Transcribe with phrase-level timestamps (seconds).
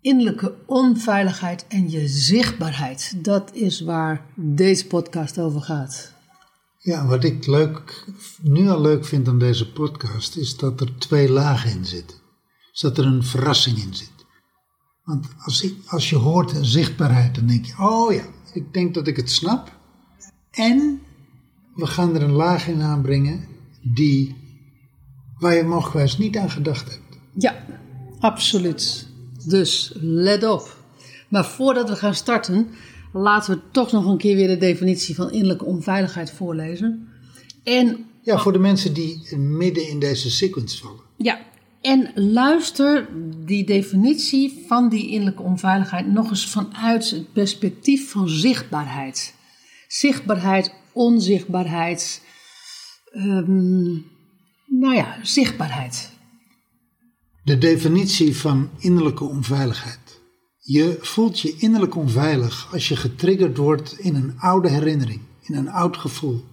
[0.00, 3.24] Innerlijke onveiligheid en je zichtbaarheid.
[3.24, 6.12] Dat is waar deze podcast over gaat.
[6.78, 8.04] Ja, wat ik leuk,
[8.42, 12.16] nu al leuk vind aan deze podcast is dat er twee lagen in zitten.
[12.70, 14.12] Dus dat er een verrassing in zit.
[15.04, 19.16] Want als, als je hoort zichtbaarheid, dan denk je, oh ja, ik denk dat ik
[19.16, 19.78] het snap.
[20.50, 21.00] En
[21.74, 23.44] we gaan er een laag in aanbrengen
[23.82, 24.36] die,
[25.38, 27.18] waar je mogelijk niet aan gedacht hebt.
[27.32, 27.64] Ja,
[28.18, 29.08] absoluut.
[29.46, 30.76] Dus let op.
[31.28, 32.68] Maar voordat we gaan starten,
[33.12, 37.08] laten we toch nog een keer weer de definitie van innerlijke onveiligheid voorlezen.
[37.64, 41.02] En Ja, voor de mensen die midden in deze sequence vallen.
[41.16, 41.38] Ja,
[41.80, 43.08] en luister
[43.46, 49.34] die definitie van die innerlijke onveiligheid nog eens vanuit het perspectief van zichtbaarheid.
[49.88, 52.22] Zichtbaarheid, onzichtbaarheid.
[53.12, 53.92] ehm,
[54.66, 56.10] nou ja, zichtbaarheid.
[57.42, 60.20] De definitie van innerlijke onveiligheid.
[60.58, 65.68] Je voelt je innerlijk onveilig als je getriggerd wordt in een oude herinnering, in een
[65.68, 66.44] oud gevoel.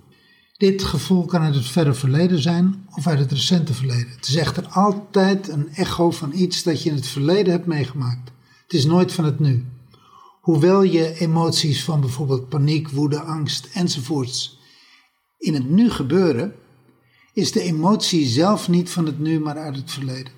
[0.57, 4.09] Dit gevoel kan uit het verre verleden zijn of uit het recente verleden.
[4.09, 8.31] Het is echter altijd een echo van iets dat je in het verleden hebt meegemaakt.
[8.63, 9.65] Het is nooit van het nu.
[10.41, 14.59] Hoewel je emoties van bijvoorbeeld paniek, woede, angst enzovoorts
[15.37, 16.55] in het nu gebeuren,
[17.33, 20.33] is de emotie zelf niet van het nu, maar uit het verleden.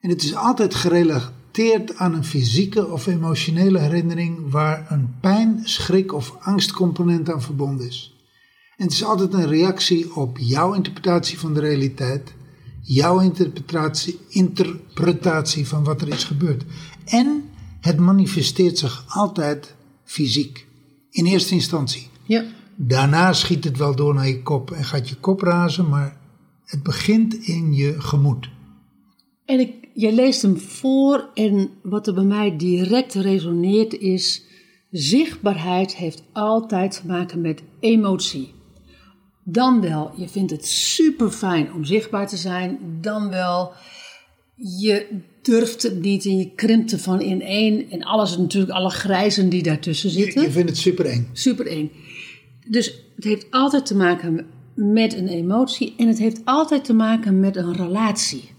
[0.00, 6.12] En het is altijd gerelateerd aan een fysieke of emotionele herinnering waar een pijn, schrik
[6.12, 8.14] of angstcomponent aan verbonden is.
[8.76, 12.32] En het is altijd een reactie op jouw interpretatie van de realiteit,
[12.82, 16.64] jouw interpretatie, interpretatie van wat er is gebeurd.
[17.04, 19.74] En het manifesteert zich altijd
[20.04, 20.66] fysiek,
[21.10, 22.08] in eerste instantie.
[22.22, 22.44] Ja.
[22.76, 26.20] Daarna schiet het wel door naar je kop en gaat je kop razen, maar
[26.64, 28.50] het begint in je gemoed.
[29.44, 34.44] En ik, je leest hem voor en wat er bij mij direct resoneert is...
[34.90, 38.54] zichtbaarheid heeft altijd te maken met emotie.
[39.44, 42.78] Dan wel, je vindt het super fijn om zichtbaar te zijn.
[43.00, 43.72] Dan wel,
[44.54, 47.90] je durft het niet en je krimpt ervan ineen.
[47.90, 50.42] En alles natuurlijk, alle grijzen die daartussen zitten.
[50.42, 51.28] Je vindt het super eng.
[51.32, 51.90] Super eng.
[52.68, 57.40] Dus het heeft altijd te maken met een emotie en het heeft altijd te maken
[57.40, 58.50] met een relatie.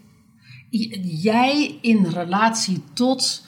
[1.03, 3.43] Jij in relatie tot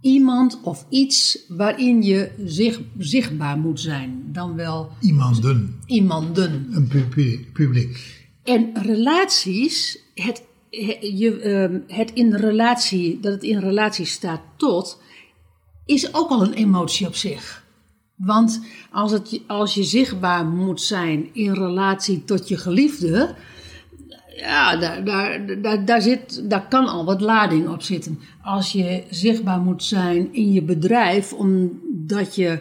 [0.00, 4.22] iemand of iets waarin je zich, zichtbaar moet zijn.
[4.32, 6.66] Dan wel Iemanden, iemanden.
[6.70, 6.88] een
[7.52, 8.22] publiek.
[8.42, 10.44] En relaties, het, he-
[11.00, 15.00] je, ehm, het in relatie, dat het in relatie staat tot,
[15.84, 17.64] is ook al een emotie op zich.
[18.16, 23.34] Want als, het, als je zichtbaar moet zijn in relatie tot je geliefde,
[24.36, 28.18] ja, daar, daar, daar, daar, zit, daar kan al wat lading op zitten.
[28.42, 32.60] Als je zichtbaar moet zijn in je bedrijf, omdat je,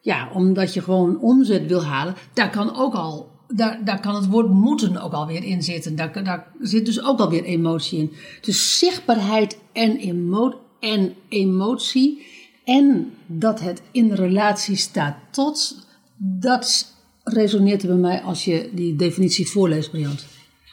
[0.00, 3.30] ja, omdat je gewoon omzet wil halen, daar kan ook al.
[3.54, 5.96] Daar, daar kan het woord moeten ook alweer in zitten.
[5.96, 8.12] Daar, daar zit dus ook alweer emotie in.
[8.40, 12.26] Dus zichtbaarheid en, emo en emotie.
[12.64, 15.86] En dat het in relatie staat tot.
[16.16, 20.26] Dat resoneert er bij mij als je die definitie voorleest, Briant.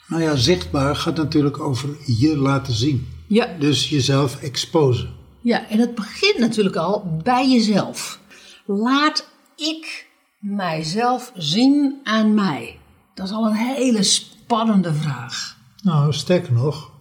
[0.07, 3.07] Nou ja, zichtbaar gaat natuurlijk over je laten zien.
[3.27, 5.09] Ja, Dus jezelf exposen.
[5.41, 8.19] Ja, en het begint natuurlijk al bij jezelf.
[8.65, 10.07] Laat ik
[10.39, 12.79] mijzelf zien aan mij?
[13.13, 15.57] Dat is al een hele spannende vraag.
[15.83, 16.91] Nou, sterker nog,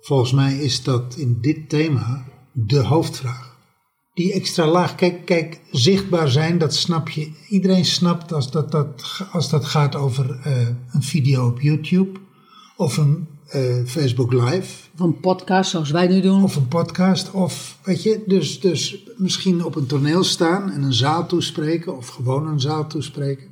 [0.00, 3.56] volgens mij is dat in dit thema de hoofdvraag.
[4.14, 7.32] Die extra laag, kijk, kijk, zichtbaar zijn, dat snap je.
[7.48, 12.20] Iedereen snapt als dat, dat, als dat gaat over eh, een video op YouTube
[12.76, 16.42] of een eh, Facebook Live Of een podcast zoals wij nu doen.
[16.42, 20.92] of een podcast of weet je, dus, dus misschien op een toneel staan en een
[20.92, 23.46] zaal toespreken of gewoon een zaal toespreken.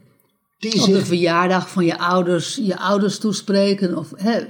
[0.58, 3.98] Die op de verjaardag van je ouders, je ouders toespreken.
[3.98, 4.40] Of, hè,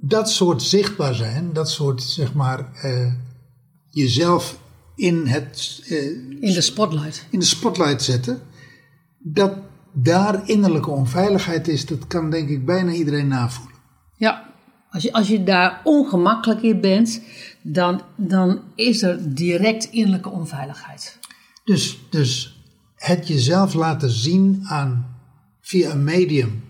[0.00, 3.12] dat soort zichtbaar zijn, dat soort zeg maar eh,
[3.88, 4.58] jezelf
[4.96, 6.06] in, het, eh,
[6.40, 7.26] In de spotlight.
[7.30, 8.40] in de spotlight zetten.
[9.18, 9.52] Dat
[9.92, 13.74] daar innerlijke onveiligheid is, dat kan denk ik bijna iedereen navoelen.
[14.16, 14.49] Ja,
[14.90, 17.20] als je, als je daar ongemakkelijk in bent,
[17.62, 21.18] dan, dan is er direct innerlijke onveiligheid.
[21.64, 22.60] Dus, dus
[22.96, 25.16] het jezelf laten zien aan,
[25.60, 26.64] via een medium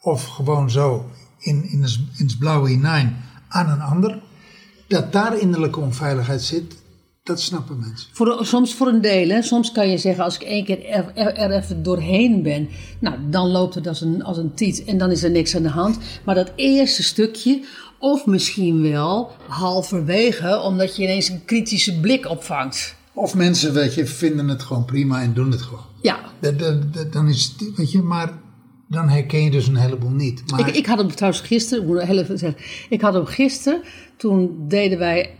[0.00, 3.16] of gewoon zo in, in, het, in het blauwe hinein
[3.48, 4.22] aan een ander,
[4.88, 6.76] dat daar innerlijke onveiligheid zit,
[7.26, 8.08] dat snappen mensen.
[8.12, 9.42] Voor, soms voor een deel, hè.
[9.42, 12.68] soms kan je zeggen als ik één keer er, er, er even doorheen ben,
[12.98, 15.62] nou dan loopt het als een, als een tiet en dan is er niks aan
[15.62, 15.98] de hand.
[16.24, 17.64] Maar dat eerste stukje,
[17.98, 22.94] of misschien wel halverwege, omdat je ineens een kritische blik opvangt.
[23.12, 25.84] Of mensen, weet je, vinden het gewoon prima en doen het gewoon.
[26.02, 28.32] Ja, Dat, dat, dat- dan is het, weet je, maar
[28.88, 30.42] dan herken je dus een heleboel niet.
[30.50, 33.26] Maar Ik, ik had hem trouwens gisteren, ik moet heel even zeggen, ik had hem
[33.26, 33.82] gisteren,
[34.16, 35.30] toen deden wij,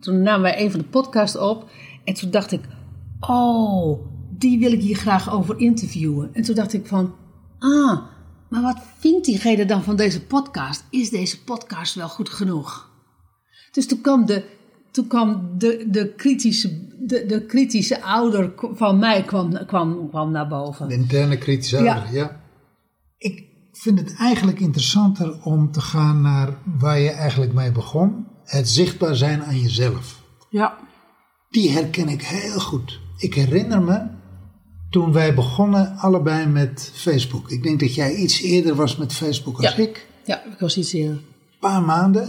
[0.00, 1.70] toen namen wij een van de podcasts op
[2.04, 2.60] en toen dacht ik,
[3.20, 4.00] oh,
[4.38, 6.34] die wil ik hier graag over interviewen.
[6.34, 7.14] En toen dacht ik van,
[7.58, 8.00] ah,
[8.48, 10.84] maar wat vindt diegene dan van deze podcast?
[10.90, 12.90] Is deze podcast wel goed genoeg?
[13.72, 14.44] Dus toen kwam de,
[14.90, 20.48] toen kwam de, de, kritische, de, de kritische ouder van mij kwam, kwam, kwam naar
[20.48, 20.88] boven.
[20.88, 21.94] de interne kritische Ja.
[21.94, 22.40] ouder, ja.
[23.18, 28.26] Ik vind het eigenlijk interessanter om te gaan naar waar je eigenlijk mee begon.
[28.46, 30.20] Het zichtbaar zijn aan jezelf.
[30.50, 30.78] Ja.
[31.50, 33.00] Die herken ik heel goed.
[33.16, 34.06] Ik herinner me
[34.90, 37.50] toen wij begonnen allebei met Facebook.
[37.50, 39.82] Ik denk dat jij iets eerder was met Facebook als Ja.
[39.82, 40.06] ik.
[40.24, 41.20] Ja, ik was iets eerder.
[41.60, 42.28] paar maanden.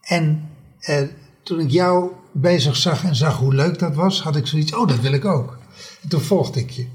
[0.00, 0.48] En
[0.80, 1.02] eh,
[1.42, 4.88] toen ik jou bezig zag en zag hoe leuk dat was, had ik zoiets, oh,
[4.88, 5.58] dat wil ik ook.
[6.02, 6.86] En toen volgde ik je.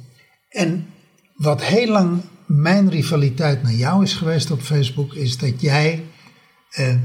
[0.50, 0.88] En
[1.36, 6.04] wat heel lang mijn rivaliteit naar jou is geweest op Facebook, is dat jij
[6.70, 6.96] eh,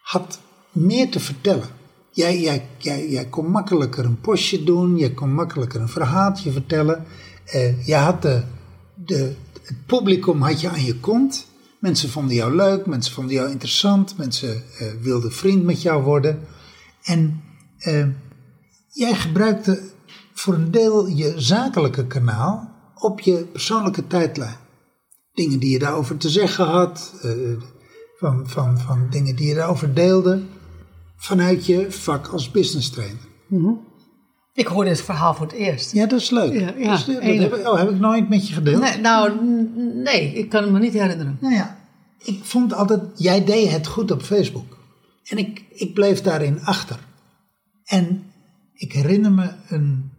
[0.00, 0.40] had
[0.76, 1.68] meer te vertellen.
[2.10, 7.04] Jij, jij, jij, jij kon makkelijker een postje doen, je kon makkelijker een verhaaltje vertellen.
[7.44, 8.42] Eh, je had de,
[8.94, 11.46] de, het publicum had je aan je kont.
[11.80, 16.40] Mensen vonden jou leuk, mensen vonden jou interessant, mensen eh, wilden vriend met jou worden.
[17.02, 17.42] En
[17.78, 18.06] eh,
[18.88, 19.82] jij gebruikte
[20.34, 24.56] voor een deel je zakelijke kanaal op je persoonlijke tijdlijn.
[25.32, 27.12] Dingen die je daarover te zeggen had,
[28.16, 30.42] van, van, van dingen die je daarover deelde,
[31.16, 33.20] vanuit je vak als business trainer.
[34.52, 35.92] Ik hoorde het verhaal voor het eerst.
[35.92, 36.52] Ja, dat is leuk.
[36.60, 38.80] Ja, ja, Dus, eh, dat heb, ik- oh, heb ik nooit met je gedeeld?
[38.82, 39.32] Nee, nou,
[39.94, 41.38] nee, ik kan het me niet herinneren.
[41.40, 41.78] Nou ja,
[42.18, 44.76] ik vond altijd, jij deed het goed op Facebook.
[45.24, 46.98] En ik, ik bleef daarin achter.
[47.84, 48.32] En
[48.74, 50.10] ik herinner me een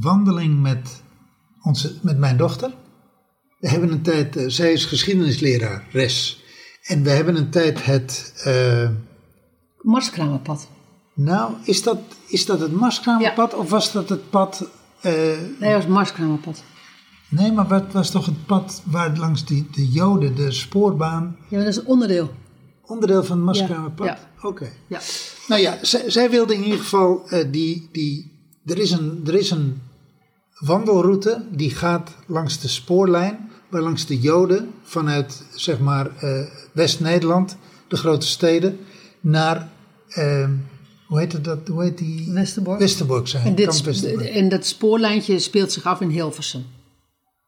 [0.00, 1.02] wandeling met,
[1.62, 2.70] onze, met mijn dochter.
[3.58, 6.44] We hebben een tijd, eh, zij is geschiedenislerares.
[6.82, 8.88] En we hebben een tijd het, eh,
[9.86, 10.68] Marskramerpad.
[11.14, 14.68] nou, is dat, is dat het Marskramerpad of was dat het pad...
[15.00, 15.12] eh,
[15.60, 16.62] Nee, dat was Marskramerpad.
[17.28, 21.36] nee, maar wat was toch het pad waar langs die, de Joden, de spoorbaan...
[21.48, 22.30] Ja, dat is een onderdeel.
[22.82, 24.06] Onderdeel van het Marskramerpad?
[24.06, 24.68] Ja, Oké.
[24.86, 25.00] Ja.
[25.48, 28.32] Nou ja, zij, zij wilde in ieder geval eh, die, die.
[28.64, 29.82] Er is, een, er is een
[30.58, 37.56] wandelroute die gaat langs de spoorlijn, waar langs de Joden vanuit zeg maar eh, West-Nederland,
[37.88, 38.78] de grote steden,
[39.20, 39.74] naar.
[40.08, 40.48] Eh,
[41.06, 41.68] hoe heet dat?
[41.68, 42.32] Hoe heet die?
[42.32, 42.78] Westerbork.
[42.78, 43.44] Westerbork zijn.
[43.46, 44.26] En, dit, Kamp Westerbork.
[44.28, 46.64] en dat spoorlijntje speelt zich af in Hilversum.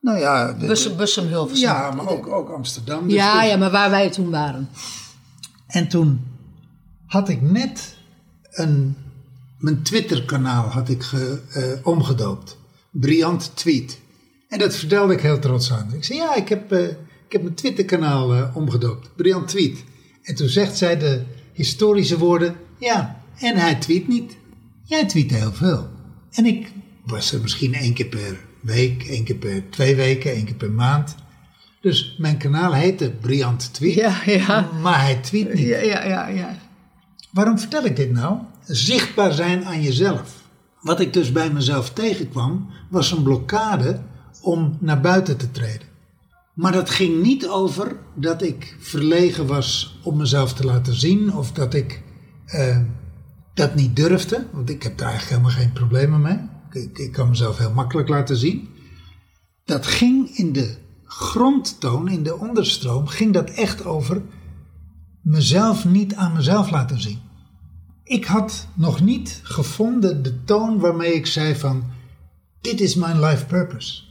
[0.00, 1.68] nou ja, de- Bussum, Bussum Hilversum.
[1.68, 3.04] ja, maar ook, ook Amsterdam.
[3.04, 4.68] Dus ja, dus- ja, maar waar wij toen waren.
[5.66, 6.20] En toen
[7.06, 7.96] had ik net
[8.50, 8.96] een,
[9.58, 12.56] mijn Twitter-kanaal had ik ge, eh, omgedoopt.
[12.90, 13.98] Briant Tweet.
[14.48, 15.92] En dat vertelde ik heel trots aan.
[15.94, 16.82] Ik zei, ja, ik heb, eh,
[17.26, 19.10] ik heb mijn Twitter-kanaal eh, omgedoopt.
[19.16, 19.84] Briant Tweet.
[20.22, 21.22] En toen zegt zij de
[21.58, 24.36] historische woorden, ja, en hij tweet niet.
[24.82, 25.88] Jij tweet heel veel.
[26.30, 26.72] En ik
[27.04, 30.70] was er misschien één keer per week, één keer per twee weken, één keer per
[30.70, 31.14] maand.
[31.80, 33.94] Dus mijn kanaal heette Briant Tweet.
[33.94, 34.70] Ja, ja.
[34.82, 35.66] Maar hij tweet niet.
[35.66, 36.26] Ja, ja, ja.
[36.26, 36.58] ja.
[37.30, 38.38] Waarom vertel ik dit nou?
[38.66, 40.42] Zichtbaar zijn aan jezelf.
[40.80, 44.00] Wat ik dus bij mezelf tegenkwam, was een blokkade
[44.42, 45.87] om naar buiten te treden.
[46.58, 51.52] Maar dat ging niet over dat ik verlegen was om mezelf te laten zien of
[51.52, 52.02] dat ik
[52.46, 52.78] eh,
[53.54, 54.46] dat niet durfde.
[54.52, 56.38] Want ik heb daar eigenlijk helemaal geen problemen mee.
[56.82, 58.68] Ik, ik kan mezelf heel makkelijk laten zien.
[59.64, 64.22] Dat ging in de grondtoon, in de onderstroom, ging dat echt over
[65.22, 67.20] mezelf niet aan mezelf laten zien.
[68.04, 71.84] Ik had nog niet gevonden de toon waarmee ik zei van
[72.60, 74.02] dit is mijn life purpose.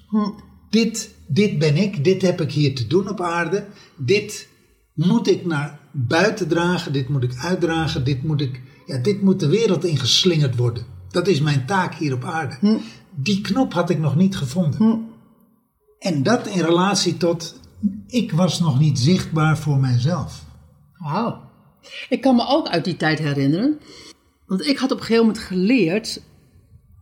[0.69, 3.65] Dit, dit ben ik, dit heb ik hier te doen op aarde.
[3.95, 4.47] Dit
[4.93, 9.39] moet ik naar buiten dragen, dit moet ik uitdragen, dit moet, ik, ja, dit moet
[9.39, 10.85] de wereld ingeslingerd worden.
[11.09, 12.57] Dat is mijn taak hier op aarde.
[12.59, 12.77] Hm.
[13.15, 15.05] Die knop had ik nog niet gevonden.
[15.99, 17.59] En dat in relatie tot,
[18.07, 20.43] ik was nog niet zichtbaar voor mijzelf.
[20.97, 21.41] Wauw.
[22.09, 23.79] Ik kan me ook uit die tijd herinneren.
[24.45, 26.21] Want ik had op een gegeven moment geleerd.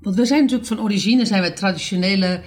[0.01, 2.43] Want we zijn natuurlijk van origine zijn wij traditionele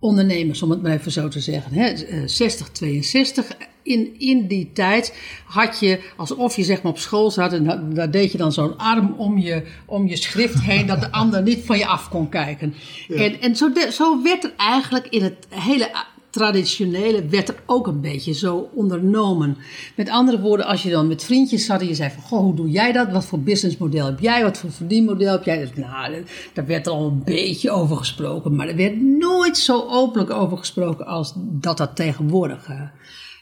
[0.00, 1.72] ondernemers, om het maar even zo te zeggen.
[1.72, 1.86] Hè?
[1.88, 3.46] Eh, 60, 62.
[3.82, 5.14] In, in die tijd
[5.44, 8.52] had je, alsof je zeg maar op school zat, en da- daar deed je dan
[8.52, 12.08] zo'n arm om je, om je schrift heen, dat de ander niet van je af
[12.08, 12.74] kon kijken.
[13.08, 15.90] En, en zo, de- zo werd er eigenlijk in het hele
[16.30, 19.56] traditionele, werd er ook een beetje zo ondernomen.
[19.96, 22.54] Met andere woorden, als je dan met vriendjes zat en je zei van, goh, hoe
[22.54, 23.10] doe jij dat?
[23.10, 24.42] Wat voor businessmodel heb jij?
[24.42, 25.58] Wat voor verdienmodel heb jij?
[25.58, 29.86] Dus, nou, daar werd er al een beetje over gesproken, maar er werd nooit zo
[29.88, 32.80] openlijk over gesproken als dat dat tegenwoordig eh,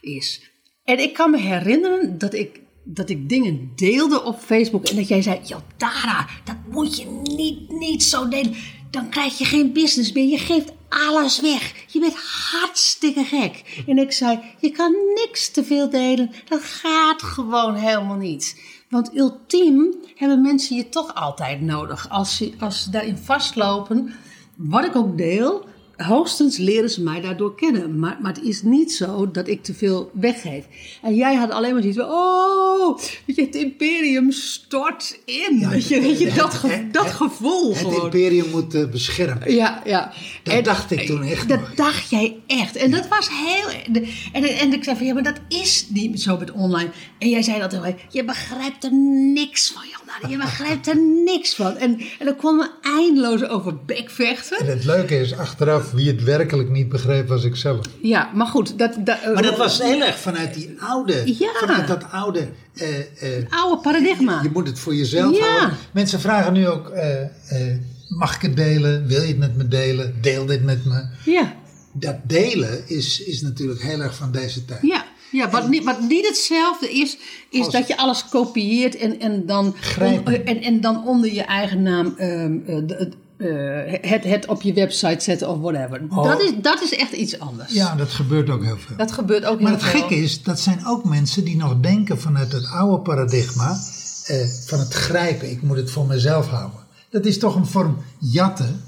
[0.01, 0.51] is.
[0.83, 5.07] En ik kan me herinneren dat ik, dat ik dingen deelde op Facebook en dat
[5.07, 8.55] jij zei, "Yo, Tara, dat moet je niet, niet zo delen.
[8.91, 10.27] Dan krijg je geen business meer.
[10.29, 11.73] Je geeft alles weg.
[11.87, 12.15] Je bent
[12.51, 13.83] hartstikke gek.
[13.87, 16.31] En ik zei, je kan niks te veel delen.
[16.47, 18.61] Dat gaat gewoon helemaal niet.
[18.89, 22.09] Want ultiem hebben mensen je toch altijd nodig.
[22.09, 24.13] Als ze, als daarin vastlopen,
[24.55, 25.65] wat ik ook deel,
[26.07, 27.99] hoogstens leren ze mij daardoor kennen.
[27.99, 30.63] Maar, maar het is niet zo dat ik te veel weggeef.
[31.01, 35.69] En jij had alleen maar zoiets van, oh, weet je, het imperium stort in.
[35.69, 38.03] weet je, weet je dat, ge- dat gevoel Het gewoon.
[38.03, 39.53] imperium moet eh, beschermen.
[39.53, 40.13] Ja, ja.
[40.43, 41.73] Dat dacht ik toen echt Dat nog.
[41.75, 42.75] dacht jij echt.
[42.75, 43.69] En dat was heel...
[43.93, 46.89] En, en, en ik zei van, ja, maar dat is niet zo met online.
[47.19, 48.93] En jij zei dat mij, je begrijpt er
[49.33, 50.29] niks van, Jana.
[50.29, 51.77] Je begrijpt er niks van.
[51.77, 54.57] En, en dan kwam we eindeloos over bekvechten.
[54.57, 57.85] En het leuke is achteraf, wie het werkelijk niet begreep, was ik zelf.
[58.01, 58.77] Ja, maar goed.
[58.79, 61.49] Dat, dat, Maar dat was heel erg vanuit die oude, Ja.
[61.59, 62.47] vanuit dat oude.
[62.73, 64.39] eh, eh, oude paradigma.
[64.43, 65.45] je moet het voor jezelf Ja.
[65.47, 65.77] houden.
[65.93, 67.77] Mensen vragen nu ook: eh, eh,
[68.07, 69.07] mag ik het delen?
[69.07, 70.15] Wil je het met me delen?
[70.21, 71.05] Deel dit met me.
[71.25, 71.53] Ja,
[71.93, 74.81] Dat delen is, is natuurlijk heel erg van deze tijd.
[74.81, 75.05] ja.
[75.31, 77.17] Ja, wat niet, wat niet hetzelfde is,
[77.49, 81.41] is Als- dat je alles kopieert en, en, dan, on- en, en dan onder je
[81.41, 86.01] eigen naam ehm, eh, de- eh, het, het op je website zetten of whatever.
[86.09, 86.23] Oh.
[86.23, 87.73] Dat, is, dat is echt iets anders.
[87.73, 88.95] Ja, dat gebeurt ook heel veel.
[88.97, 89.99] Dat gebeurt ook Maar heel het veel.
[89.99, 93.77] gekke is, dat zijn ook mensen die nog denken vanuit het oude paradigma
[94.25, 95.51] eh, van het grijpen.
[95.51, 96.79] Ik moet het voor mezelf houden.
[97.09, 98.81] Dat is toch een vorm jatten.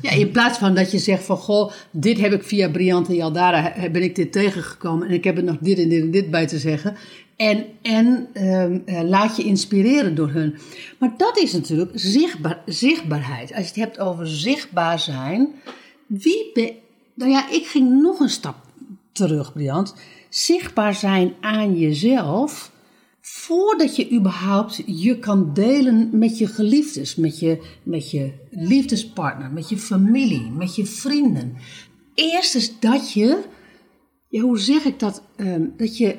[0.00, 3.72] Ja, in plaats van dat je zegt van, goh, dit heb ik via Briante Jaldara,
[3.74, 6.30] he- ben ik dit tegengekomen en ik heb er nog dit en dit en dit
[6.30, 6.96] bij te zeggen.
[7.36, 10.54] En, en ehm, eh, laat je inspireren door hun.
[10.98, 13.54] Maar dat is natuurlijk zichtbaar, zichtbaarheid.
[13.54, 15.48] Als je het hebt over zichtbaar zijn,
[16.06, 16.70] wie ben...
[17.14, 18.56] Nou ja, ik ging nog een stap
[19.12, 19.94] terug, Briant.
[20.28, 22.70] Zichtbaar zijn aan jezelf
[23.24, 29.68] voordat je überhaupt je kan delen met je geliefdes, met je, met je liefdespartner, met
[29.68, 31.56] je familie, met je vrienden.
[32.14, 33.42] Eerst is dat je,
[34.28, 36.18] hoe zeg ik dat, Ehm, dat je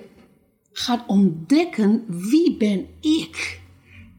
[0.71, 3.61] gaat ontdekken wie ben ik.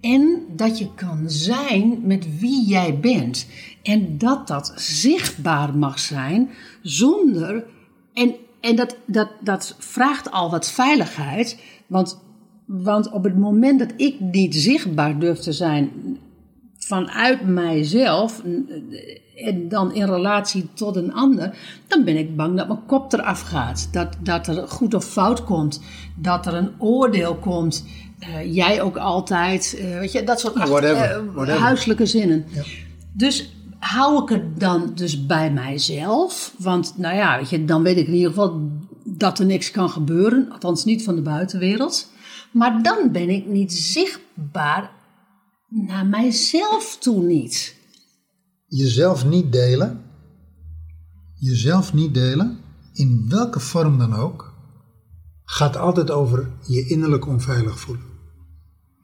[0.00, 3.46] En dat je kan zijn met wie jij bent.
[3.82, 6.50] En dat dat zichtbaar mag zijn
[6.82, 7.66] zonder.
[8.12, 11.58] En, en dat, dat, dat vraagt al wat veiligheid.
[11.86, 12.23] Want,
[12.64, 15.90] want op het moment dat ik niet zichtbaar durf te zijn
[16.78, 18.42] vanuit mijzelf.
[19.37, 21.56] En dan in relatie tot een ander,
[21.87, 23.88] dan ben ik bang dat mijn kop eraf gaat.
[23.92, 25.80] Dat, dat er goed of fout komt.
[26.16, 27.85] Dat er een oordeel komt.
[28.18, 29.76] Eh, jij ook altijd.
[29.78, 31.61] eh, weet je, dat soort Whatever, eh, whatever.
[31.61, 32.44] huiselijke zinnen.
[33.12, 36.54] Dus hou ik het dan dus bij mijzelf?
[36.59, 38.61] Want nou ja, weet je, dan weet ik in ieder geval
[39.04, 40.49] dat er niks kan gebeuren.
[40.52, 42.12] Althans niet van de buitenwereld.
[42.54, 44.90] Maar dan ben ik niet zichtbaar
[45.68, 47.76] naar mijzelf toe niet.
[48.66, 50.04] Jezelf niet delen.
[51.34, 52.58] Jezelf niet delen,
[52.92, 54.54] in welke vorm dan ook,
[55.44, 58.04] gaat altijd over je innerlijk onveilig voelen.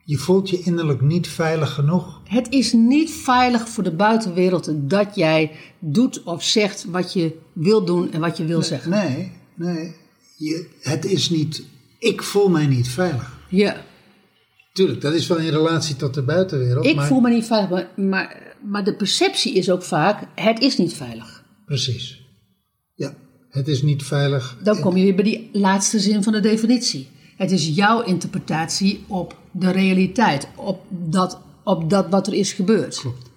[0.03, 2.21] Je voelt je innerlijk niet veilig genoeg.
[2.23, 7.85] Het is niet veilig voor de buitenwereld dat jij doet of zegt wat je wil
[7.85, 8.91] doen en wat je wil zeggen.
[8.91, 9.95] Nee, nee.
[10.37, 11.63] Je, het is niet,
[11.99, 13.39] ik voel mij niet veilig.
[13.51, 13.83] Ja,
[14.73, 16.85] Tuurlijk, dat is wel in relatie tot de buitenwereld.
[16.85, 20.59] ik maar, voel me niet veilig, maar, maar, maar de perceptie is ook vaak, het
[20.59, 21.43] is niet veilig.
[21.65, 22.21] Precies.
[22.95, 23.13] Ja,
[23.49, 24.57] het is niet veilig.
[24.63, 27.09] Dan kom je weer bij die laatste zin van de definitie.
[27.37, 32.99] Het is jouw interpretatie op de realiteit, op dat, op dat wat er is gebeurd.
[32.99, 33.31] Klopt,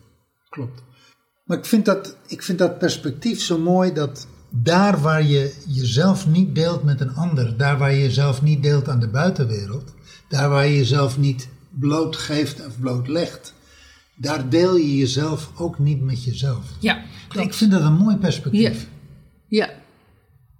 [0.49, 0.83] klopt.
[1.44, 6.26] Maar ik vind, dat, ik vind dat perspectief zo mooi dat daar waar je jezelf
[6.26, 9.94] niet deelt met een ander, daar waar je jezelf niet deelt aan de buitenwereld,
[10.28, 13.54] daar waar je jezelf niet blootgeeft of blootlegt,
[14.16, 16.64] daar deel je jezelf ook niet met jezelf.
[16.81, 17.02] Ja,
[17.38, 18.87] Ik vind dat een mooi perspectief.
[19.49, 19.71] Ja,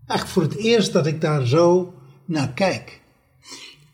[0.06, 1.94] Eigenlijk voor het eerst dat ik daar zo
[2.25, 3.00] naar kijk.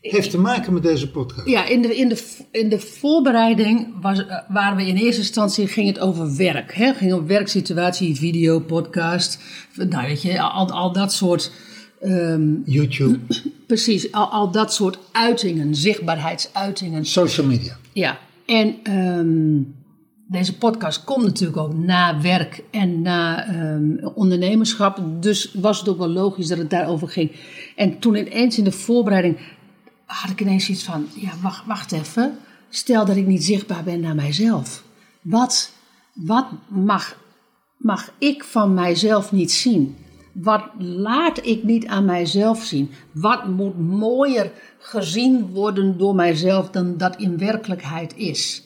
[0.01, 1.47] Heeft te maken met deze podcast.
[1.47, 5.67] ja in, de, in, de, in de voorbereiding was, eh, waren we in eerste instantie
[5.67, 6.73] ging het over werk.
[6.73, 6.93] Hè?
[6.93, 9.39] ging over werksituatie, video, podcast.
[9.75, 11.51] Nou, weet je, al, al dat soort.
[12.01, 13.19] Ehm, YouTube,
[13.67, 17.05] precies, al, al dat soort uitingen, zichtbaarheidsuitingen.
[17.05, 17.77] social media.
[17.93, 19.61] Ja, en ehm,
[20.27, 25.01] deze podcast komt natuurlijk ook na werk en na ehm, ondernemerschap.
[25.19, 27.31] Dus was het ook wel logisch dat het daarover ging.
[27.75, 29.37] En toen ineens in de voorbereiding
[30.05, 32.37] had ik ineens iets van: ja, wacht, wacht even.
[32.69, 34.83] Stel dat ik niet zichtbaar ben naar mijzelf.
[35.21, 35.71] Wat,
[36.13, 37.17] wat mag,
[37.77, 39.95] mag ik van mijzelf niet zien?
[40.33, 42.91] Wat laat ik niet aan mijzelf zien?
[43.11, 48.63] Wat moet mooier gezien worden door mijzelf dan dat in werkelijkheid is?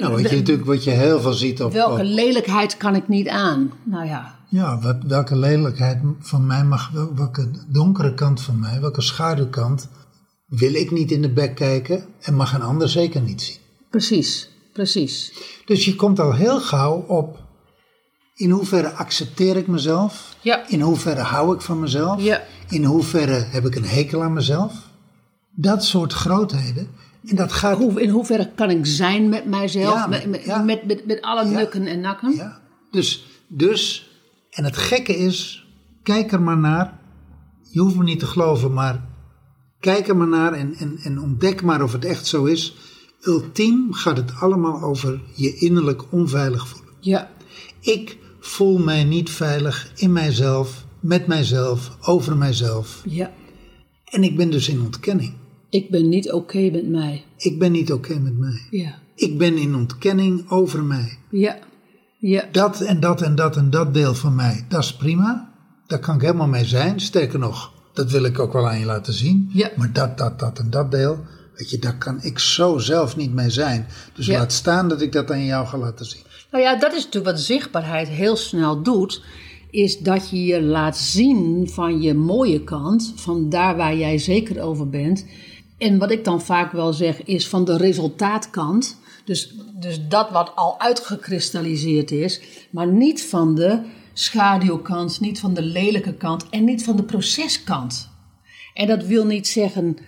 [0.00, 3.08] Nou, wat je natuurlijk wat je heel veel ziet op, Welke op- lelijkheid kan ik
[3.08, 3.72] niet aan?
[3.84, 8.80] Nou ja, ja, wat, welke lelijkheid van mij mag, wel- welke donkere kant van mij,
[8.80, 9.88] welke schaduwkant
[10.46, 13.56] wil ik niet in de bek kijken en mag een ander zeker niet zien.
[13.90, 15.32] precies, precies.
[15.64, 17.42] Dus je komt al heel gauw op
[18.34, 20.36] in hoeverre accepteer ik mezelf?
[20.40, 20.68] Ja.
[20.68, 22.22] In hoeverre hou ik van mezelf?
[22.22, 22.42] Ja.
[22.68, 24.72] In hoeverre heb ik een hekel aan mezelf?
[25.50, 26.88] Dat soort grootheden.
[27.26, 27.76] En dat gaat.
[27.76, 29.94] Hoe, in hoeverre kan ik zijn met mijzelf?
[29.94, 32.34] Ja, met, met, met, met, met alle nukken en nakken?
[32.34, 32.60] Ja.
[32.90, 34.10] Dus, dus,
[34.50, 35.66] en het gekke is,
[36.02, 36.98] kijk er maar naar.
[37.70, 39.04] Je hoeft me niet te geloven, maar
[39.80, 42.76] kijk er maar naar en, en, en ontdek maar of het echt zo is.
[43.20, 46.94] Ultiem gaat het allemaal over je innerlijk onveilig voelen.
[47.00, 47.32] ja.
[47.80, 53.02] Ik voel mij niet veilig in mijzelf, met mijzelf, over mijzelf.
[53.08, 53.30] ja.
[54.04, 55.32] En ik ben dus in ontkenning.
[55.70, 57.24] Ik ben niet oké met mij.
[57.36, 58.60] Ik ben niet oké met mij.
[58.70, 58.94] Ja.
[59.14, 61.18] Ik ben in ontkenning over mij.
[61.30, 61.58] Ja.
[62.18, 62.44] Ja.
[62.52, 65.52] Dat en dat en dat en dat deel van mij, dat is prima.
[65.86, 67.00] Daar kan ik helemaal mee zijn.
[67.00, 69.50] Sterker nog, dat wil ik ook wel aan je laten zien.
[69.52, 69.70] Ja.
[69.76, 71.18] Maar dat, dat, dat en dat deel,
[71.56, 73.86] weet je, daar kan ik zo zelf niet mee zijn.
[74.14, 74.38] Dus Ja.
[74.38, 76.22] laat staan dat ik dat aan jou ga laten zien.
[76.54, 79.22] Nou ja, dat is natuurlijk wat zichtbaarheid heel snel doet.
[79.70, 84.62] Is dat je je laat zien van je mooie kant, van daar waar jij zeker
[84.62, 85.26] over bent.
[85.78, 88.98] En wat ik dan vaak wel zeg, is van de resultaatkant.
[89.24, 92.40] Dus, dus dat wat al uitgekristalliseerd is,
[92.70, 93.80] maar niet van de
[94.12, 98.10] schaduwkant, niet van de lelijke kant en niet van de proceskant.
[98.74, 99.98] En dat wil niet zeggen.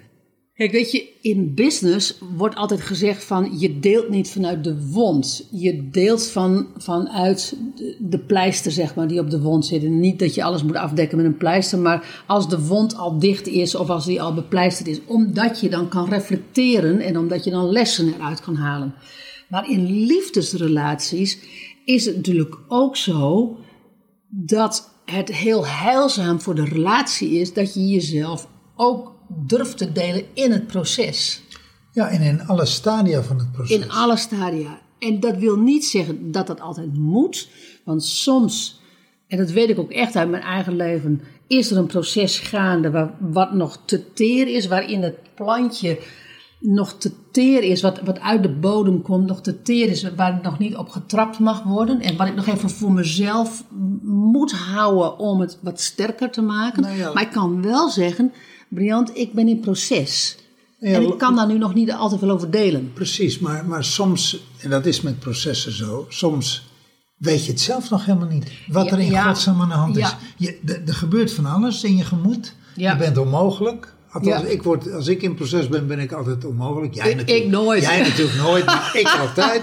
[0.57, 5.49] Kijk, weet je, in business wordt altijd gezegd van je deelt niet vanuit de wond.
[5.51, 7.57] Je deelt van, vanuit
[7.99, 9.85] de, pleister, zeg maar, die op de wond zit.
[9.85, 13.19] En niet dat je alles moet afdekken met een pleister, maar als de wond al
[13.19, 15.01] dicht is of als die al bepleisterd is.
[15.07, 18.95] Omdat je dan kan reflecteren en omdat je dan lessen eruit kan halen.
[19.49, 21.39] Maar in liefdesrelaties
[21.85, 23.57] is het natuurlijk ook zo
[24.29, 30.25] dat het heel heilzaam voor de relatie is dat je jezelf ook durft te delen
[30.35, 31.43] in het proces.
[31.93, 33.77] Ja, en in alle stadia van het proces.
[33.77, 34.81] In alle stadia.
[34.99, 37.49] En dat wil niet zeggen dat dat altijd moet.
[37.85, 38.81] Want soms,
[39.29, 42.91] en dat weet ik ook echt uit mijn eigen leven, is er een proces gaande
[42.91, 45.99] waar, wat nog te teer is, waarin het plantje
[46.61, 50.33] nog te teer is, wat, wat uit de bodem komt, nog te teer is, waar
[50.33, 52.01] het nog niet op getrapt mag worden.
[52.01, 53.65] En wat ik nog even voor mezelf
[54.03, 56.83] moet houden om het wat sterker te maken.
[56.83, 57.13] Nou ja.
[57.13, 58.33] Maar ik kan wel zeggen,
[58.69, 60.37] Briant, ik ben in proces.
[60.79, 62.93] Ja, en ik kan daar nu nog niet altijd veel over delen.
[62.93, 66.69] Precies, maar, maar soms, en dat is met processen zo, soms
[67.17, 68.51] weet je het zelf nog helemaal niet.
[68.67, 69.23] Wat Ja, er in ja.
[69.33, 70.15] godsnaam aan de hand is.
[70.37, 72.55] Je, er gebeurt van alles in je gemoed.
[72.75, 73.95] Je bent onmogelijk.
[74.11, 76.95] Althans, ik word, als ik in proces ben, ben ik altijd onmogelijk.
[76.95, 77.83] Jij Ik- natuurlijk, ik nooit.
[77.83, 79.63] Jij natuurlijk nooit, maar ik altijd.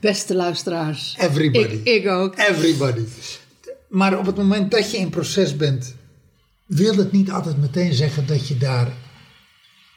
[0.00, 1.14] Beste luisteraars.
[1.18, 1.74] Everybody.
[1.74, 2.38] Ik, ik ook.
[2.38, 3.02] Everybody.
[3.88, 5.94] Maar op het moment dat je in proces bent,
[6.76, 8.92] wil het niet altijd meteen zeggen dat je daar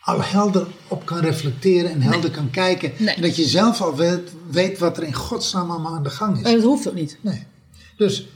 [0.01, 2.91] al helder op kan reflecteren en helder kan kijken.
[2.97, 3.15] Nee.
[3.15, 6.37] En dat je zelf al weet, weet wat er in godsnaam allemaal aan de gang
[6.37, 6.43] is.
[6.43, 7.17] En dat hoeft ook niet.
[7.21, 7.43] Nee.
[7.97, 8.27] Dus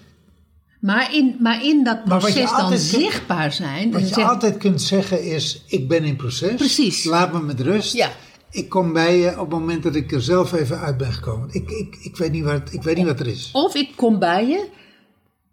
[0.80, 3.92] Maar in, maar in dat proces dan kunt- zichtbaar zijn.
[3.92, 6.56] wat je altijd kunt zeggen is, ik ben in proces.
[6.56, 7.04] Precies.
[7.04, 7.94] Laat me met rust.
[7.94, 8.12] Ja.
[8.50, 11.50] Ik kom bij je op het moment dat ik er zelf even uit ben gekomen.
[11.52, 13.50] Ik, ik, ik, weet, niet wat, ik weet niet wat er is.
[13.54, 14.68] Of ik kom bij je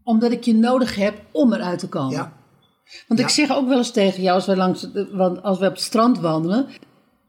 [0.03, 2.13] omdat ik je nodig heb om eruit te komen.
[2.13, 2.37] Ja.
[3.09, 3.27] Want Ja.
[3.27, 5.83] ik zeg ook wel eens tegen jou, als we, langs, want als we op het
[5.83, 6.67] strand wandelen.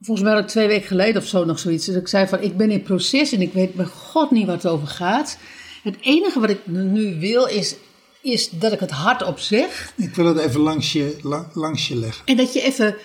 [0.02, 1.86] Volgens mij had ik twee weken geleden of zo nog zoiets.
[1.86, 4.64] Dus ik zei van, ik ben in proces en ik weet bij God niet wat
[4.64, 5.38] het over gaat.
[5.84, 7.76] Het enige wat ik nu wil is,
[8.22, 9.94] is dat ik het hardop zeg.
[9.98, 12.26] Ik wil het even langs je, la- langs je leggen.
[12.26, 12.96] En dat je even,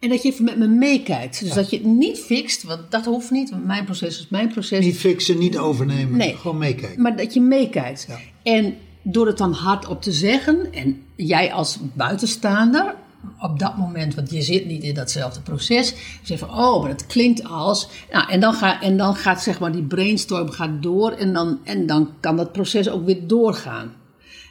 [0.00, 1.40] En dat je even met me meekijkt.
[1.40, 3.50] Dus dat je het niet fixt, want dat hoeft niet.
[3.50, 4.84] Want mijn proces is mijn proces.
[4.84, 6.16] Niet fixen, niet overnemen.
[6.18, 6.36] Nee.
[6.36, 7.02] Gewoon meekijken.
[7.02, 8.06] Maar dat je meekijkt.
[8.08, 8.18] Ja.
[8.42, 12.94] En door het dan hardop te zeggen, en jij als buitenstaander,
[13.40, 17.06] op dat moment, want je zit niet in datzelfde proces, zeg van, oh, maar het
[17.06, 17.88] klinkt als.
[18.12, 21.58] Nou, en, dan ga, en dan gaat zeg maar die brainstorm gaat door en dan,
[21.64, 23.92] en dan kan dat proces ook weer doorgaan.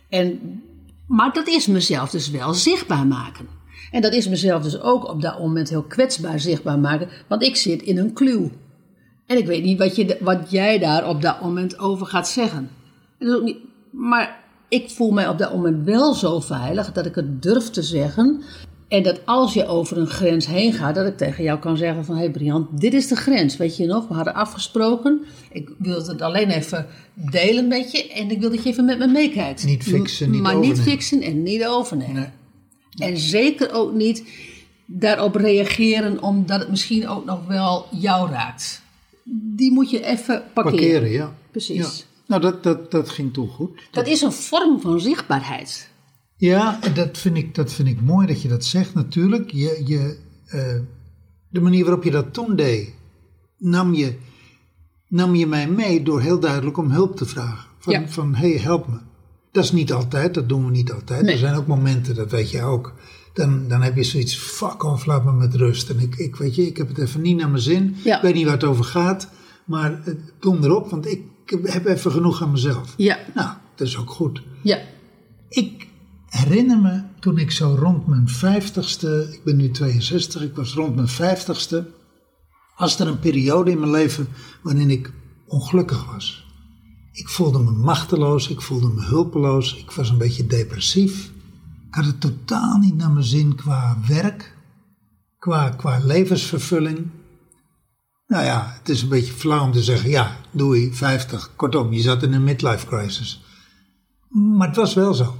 [0.10, 0.62] En,
[1.08, 3.48] maar dat is mezelf dus wel zichtbaar maken.
[3.92, 7.56] En dat is mezelf dus ook op dat moment heel kwetsbaar zichtbaar maken, want ik
[7.56, 8.52] zit in een kluw.
[9.26, 12.70] En ik weet niet wat, je, wat jij daar op dat moment over gaat zeggen.
[13.20, 13.58] Ook niet,
[13.92, 14.43] maar
[14.74, 18.42] ik voel mij op dat moment wel zo veilig dat ik het durf te zeggen.
[18.88, 22.06] En dat als je over een grens heen gaat, dat ik tegen jou kan zeggen
[22.06, 22.16] van...
[22.16, 24.08] Hé hey Brian, dit is de grens, weet je nog?
[24.08, 25.22] We hadden afgesproken.
[25.52, 28.12] Ik wil het alleen even delen met je.
[28.12, 29.66] En ik wil dat je even met me meekijkt.
[29.66, 30.92] Niet fixen, niet Maar niet overnemen.
[30.92, 32.34] fixen en niet overnemen.
[32.98, 34.24] En zeker ook niet
[34.86, 38.82] daarop reageren omdat het misschien ook nog wel jou raakt.
[39.56, 40.80] Die moet je even parkeren.
[40.80, 41.36] Parkeren, ja.
[41.52, 41.98] Precies.
[41.98, 42.13] Ja.
[42.28, 43.88] Nou, dat, dat, dat ging toen goed.
[43.92, 45.90] Dat is een vorm van zichtbaarheid.
[46.36, 49.52] Ja, dat vind ik, dat vind ik mooi dat je dat zegt natuurlijk.
[49.52, 50.80] Je, je, eh,
[51.50, 52.94] de manier waarop je dat toen deed,
[53.58, 54.18] nam je,
[55.08, 57.70] nam je mij mee door heel duidelijk om hulp te vragen.
[57.80, 58.08] Van, Ja.
[58.08, 58.98] van hey, help me.
[59.52, 61.22] Dat is niet altijd, dat doen we niet altijd.
[61.22, 61.34] Nee.
[61.34, 62.94] Er zijn ook momenten, dat weet je ook.
[63.34, 65.90] Dan, dan heb je zoiets, fuck off, laat me met rust.
[65.90, 67.96] En ik, ik weet je, ik heb het even niet naar mijn zin.
[68.04, 68.16] Ja.
[68.16, 69.30] Ik weet niet waar het over gaat.
[69.66, 72.94] Maar eh, kom erop, want ik heb even genoeg aan mezelf.
[72.98, 74.42] Ja, Nou, dat is ook goed.
[74.62, 74.80] ja.
[75.50, 75.88] Ik
[76.30, 80.96] herinner me toen ik zo rond mijn vijftigste, ik ben nu 62, ik was rond
[80.96, 81.86] mijn vijftigste,
[82.78, 84.28] was er een periode in mijn leven
[84.62, 85.12] waarin ik
[85.48, 86.46] ongelukkig was.
[87.12, 91.32] Ik voelde me machteloos, ik voelde me hulpeloos, ik was een beetje depressief.
[91.88, 94.58] Ik had het totaal niet naar mijn zin qua werk,
[95.40, 97.08] qua, qua levensvervulling.
[98.34, 101.52] Nou ja, het is een beetje flauw om te zeggen, ja, doei, 50.
[101.56, 103.42] Kortom, je zat in een midlife crisis.
[104.30, 105.36] Maar het was wel zo.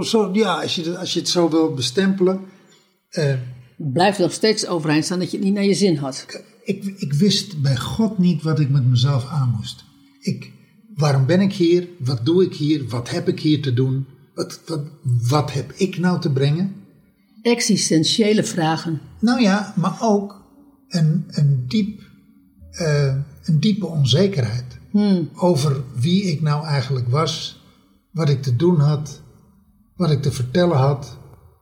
[0.00, 2.40] Zo ja, als je, als je het zo wil bestempelen.
[3.08, 3.34] eh,
[3.76, 6.26] Blijft nog steeds overeind staan dat je het niet naar je zin had.
[6.64, 9.84] ik, ik wist bij God niet wat ik met mezelf aan moest.
[10.20, 10.52] Ik,
[10.94, 11.88] waarom ben ik hier?
[11.98, 12.88] Wat doe ik hier?
[12.88, 14.06] Wat heb ik hier te doen?
[14.34, 14.80] Wat, wat,
[15.28, 16.74] wat heb ik nou te brengen?
[17.42, 19.00] Existentiële vragen.
[19.20, 20.44] Nou ja, maar ook
[20.88, 22.00] een, een, diep,
[22.70, 24.64] eh, een diepe onzekerheid
[25.34, 27.62] over wie ik nou eigenlijk was,
[28.10, 29.22] wat ik te doen had,
[29.96, 31.18] wat ik te vertellen had.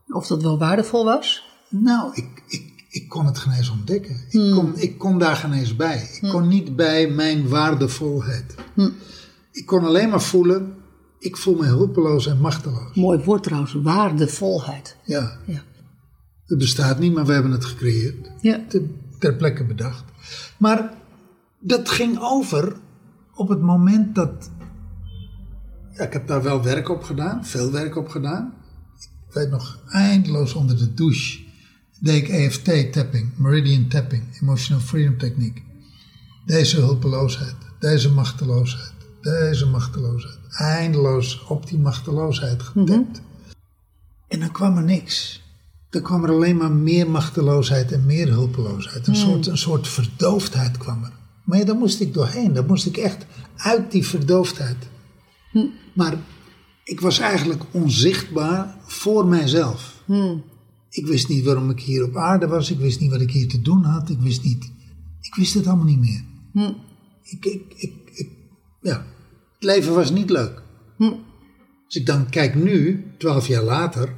[0.08, 1.44] Of dat wel waardevol was?
[1.70, 4.16] Nou, ik, ik, ik kon het geen eens ontdekken.
[4.28, 6.08] Ik, kon, ik kon daar geen eens bij.
[6.20, 8.54] Ik kon niet bij mijn waardevolheid.
[9.52, 10.74] Ik kon alleen maar voelen,
[11.18, 12.94] ik voel me hulpeloos en machteloos.
[12.94, 14.96] Mooi woord trouwens, waardevolheid.
[15.04, 15.62] Ja, Ja.
[16.44, 18.30] het bestaat niet, maar we hebben het gecreëerd.
[18.40, 18.60] Ja.
[19.24, 20.04] Ter plekke bedacht.
[20.56, 20.92] Maar
[21.60, 22.76] dat ging over
[23.34, 24.50] op het moment dat...
[25.92, 28.54] Ja, ik heb daar wel werk op gedaan, veel werk op gedaan.
[29.28, 31.42] Ik weet nog, eindeloos onder de douche
[32.00, 35.62] deed ik EFT-tapping, Meridian Tapping, Emotional Freedom Techniek.
[36.46, 40.38] Deze hulpeloosheid, deze machteloosheid, deze machteloosheid.
[40.48, 43.22] Eindeloos op die machteloosheid getapt.
[44.28, 45.43] En dan kwam er niks.
[45.94, 49.06] Dan kwam er alleen maar meer machteloosheid en meer hulpeloosheid.
[49.06, 51.12] Een, soort, een soort verdoofdheid kwam er.
[51.44, 52.52] Maar ja, daar moest ik doorheen.
[52.52, 53.26] Daar moest ik echt
[53.56, 54.76] uit die verdoofdheid.
[55.94, 56.18] Maar
[56.84, 60.02] ik was eigenlijk onzichtbaar voor mijzelf.
[60.90, 62.70] Ik wist niet waarom ik hier op aarde was.
[62.70, 64.10] Ik wist niet wat ik hier te doen had.
[64.10, 64.72] Ik wist niet.
[65.20, 66.24] Ik wist het allemaal niet meer.
[67.22, 68.28] Ik, ik, ik, ik,
[68.80, 69.04] ja,
[69.54, 70.62] het leven was niet leuk.
[71.86, 74.14] Als ik dan kijk nu, twaalf jaar later,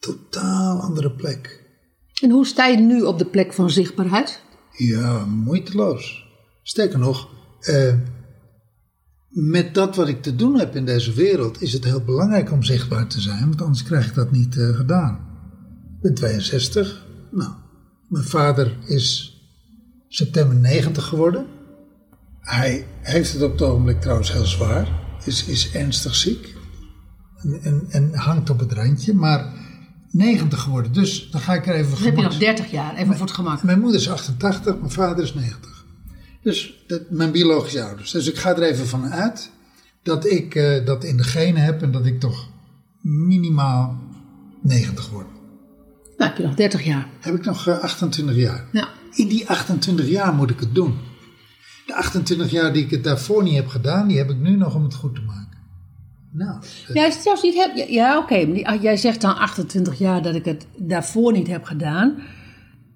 [0.00, 1.64] totaal andere plek.
[2.22, 4.42] En hoe sta je nu op de plek van zichtbaarheid?
[4.76, 6.24] Ja, moeiteloos.
[6.62, 7.28] Sterker nog,
[7.60, 7.94] eh,
[9.28, 12.62] met dat wat ik te doen heb in deze wereld, is het heel belangrijk om
[12.62, 15.28] zichtbaar te zijn, want anders krijg ik dat niet eh, gedaan.
[15.96, 17.06] Ik ben 62.
[17.30, 17.52] Nou,
[18.08, 19.34] mijn vader is
[20.08, 21.46] september 90 geworden.
[22.40, 24.88] Hij heeft het op het ogenblik trouwens heel zwaar,
[25.24, 26.54] is, is ernstig ziek
[27.36, 29.59] en, en, en hangt op het randje, maar
[30.10, 30.92] 90 geworden.
[30.92, 33.34] Dus dan ga ik er even Dan heb je nog 30 jaar, even voor het
[33.34, 33.62] gemak.
[33.62, 35.84] mijn moeder is 88, mijn vader is 90.
[36.42, 38.10] Dus dat, mijn biologische ouders.
[38.10, 39.50] Dus ik ga er even van uit
[40.02, 42.48] dat ik eh, dat in de genen heb en dat ik toch
[43.00, 43.98] minimaal
[44.62, 45.26] 90 word.
[46.16, 47.08] Nou heb je nog 30 jaar.
[47.20, 48.66] Heb ik nog eh, 28 jaar.
[48.72, 48.88] Ja.
[49.14, 50.98] In die 28 jaar moet ik het doen.
[51.86, 54.74] De 28 jaar die ik het daarvoor niet heb gedaan, die heb ik nu nog
[54.74, 55.39] om het goed te maken.
[56.32, 56.60] Nou,
[56.92, 58.46] Ja, is zelfs niet heb, ja, ja, oké.
[58.46, 62.14] maar die- Jij zegt dan 28 jaar dat ik het daarvoor niet heb gedaan.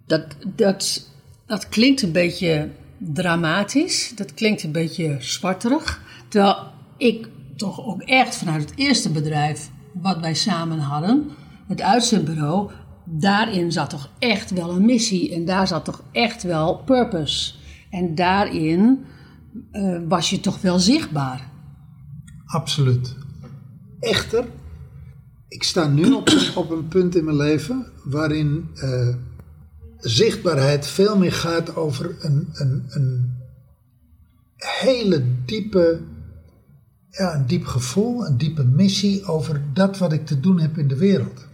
[0.06, 1.08] Dat, dat,
[1.46, 4.12] dat klinkt een beetje dramatisch.
[4.16, 6.02] Dat klinkt een beetje zwarterig.
[6.28, 6.56] Terwijl
[6.96, 11.30] ik toch ook echt vanuit het eerste bedrijf wat wij samen hadden,
[11.68, 12.70] het uitzendbureau,
[13.04, 15.34] daarin zat toch echt wel een missie.
[15.34, 17.54] En daar zat toch echt wel purpose.
[17.90, 19.04] En daarin
[19.70, 21.52] eh, was je toch wel zichtbaar.
[22.46, 23.16] Absoluut.
[24.04, 24.44] Echter,
[25.48, 29.14] ik sta nu op, op een punt in mijn leven waarin eh,
[29.98, 33.32] zichtbaarheid veel meer gaat over een, een, een
[34.56, 36.00] hele diepe,
[37.10, 40.88] ja, een diep gevoel, een diepe missie over dat wat ik te doen heb in
[40.88, 41.46] de wereld.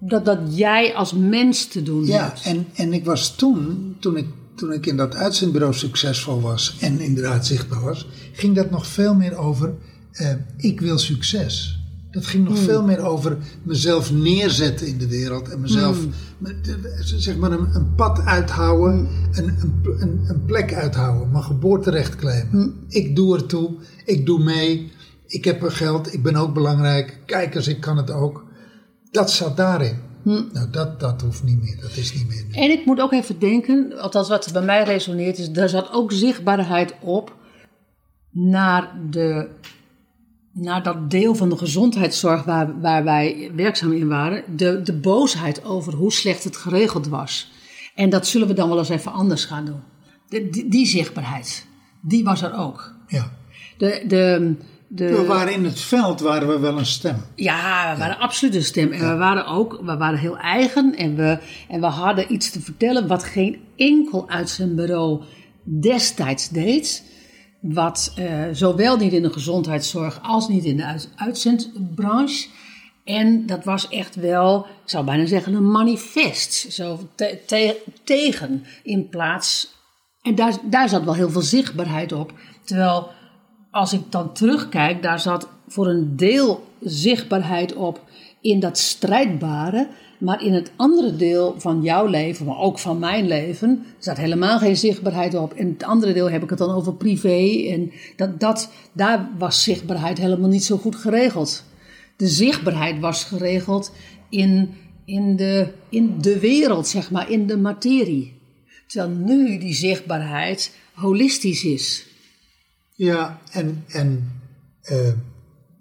[0.00, 2.42] Dat, dat jij als mens te doen Ja, hebt.
[2.42, 7.00] en, en ik was toen, toen ik, toen ik in dat uitzendbureau succesvol was en
[7.00, 9.74] inderdaad zichtbaar was, ging dat nog veel meer over
[10.18, 11.76] eh, ik wil succes.
[12.10, 15.98] Dat ging nog veel meer over mezelf neerzetten in de wereld en mezelf,
[16.38, 21.44] me- de- zeg maar, een, een pad uithouden, een, een, een, een plek uithouden, mijn
[21.44, 22.74] geboorterecht claimen.
[22.88, 23.70] Ik doe ertoe,
[24.04, 24.92] ik doe mee,
[25.26, 28.44] ik heb er geld, ik ben ook belangrijk, kijk eens, ik kan het ook.
[29.10, 29.96] Dat zat daarin.
[30.22, 31.78] Nou, dat, dat hoeft niet meer.
[31.80, 32.44] Dat is niet meer.
[32.48, 32.54] nu.
[32.54, 36.12] En ik moet ook even denken, althans wat bij mij resoneert, is daar zat ook
[36.12, 37.36] zichtbaarheid op
[38.30, 39.48] naar, de,
[40.60, 44.42] naar dat deel van de gezondheidszorg waar, waar wij werkzaam in waren.
[44.56, 47.50] De, de boosheid over hoe slecht het geregeld was.
[47.94, 49.80] En dat zullen we dan wel eens even anders gaan doen.
[50.28, 51.66] De, die, die zichtbaarheid,
[52.00, 52.94] die was er ook.
[53.06, 53.32] Ja.
[53.76, 54.54] De, de,
[54.88, 57.16] de, We waren in het veld, waren we wel een stem.
[57.34, 58.92] Ja, we waren absoluut een stem.
[58.92, 60.96] En we waren ook we waren heel eigen.
[60.96, 65.22] En we, en we hadden iets te vertellen wat geen enkel uitzendbureau
[65.62, 67.04] destijds deed.
[67.60, 72.48] Wat eh, zowel niet in de gezondheidszorg als niet in de uit, uitzendbranche.
[73.04, 76.72] En dat was echt wel, ik zou bijna zeggen, een manifest.
[76.72, 79.76] Zo te- te- tegen in plaats.
[80.22, 82.32] En daar, daar zat wel heel veel zichtbaarheid op.
[82.64, 83.08] Terwijl
[83.70, 88.00] als ik dan terugkijk, daar zat voor een deel zichtbaarheid op
[88.40, 89.88] in dat strijdbare.
[90.18, 94.58] Maar in het andere deel van jouw leven, maar ook van mijn leven, zat helemaal
[94.58, 95.52] geen zichtbaarheid op.
[95.52, 97.68] En het andere deel heb ik het dan over privé.
[97.68, 101.64] En dat, dat, daar was zichtbaarheid helemaal niet zo goed geregeld.
[102.16, 103.92] De zichtbaarheid was geregeld
[104.28, 104.74] in,
[105.04, 108.36] in, de, in de wereld, zeg maar, in de materie.
[108.86, 112.06] Terwijl nu die zichtbaarheid holistisch is.
[112.94, 114.40] Ja, en, en
[114.82, 115.12] eh,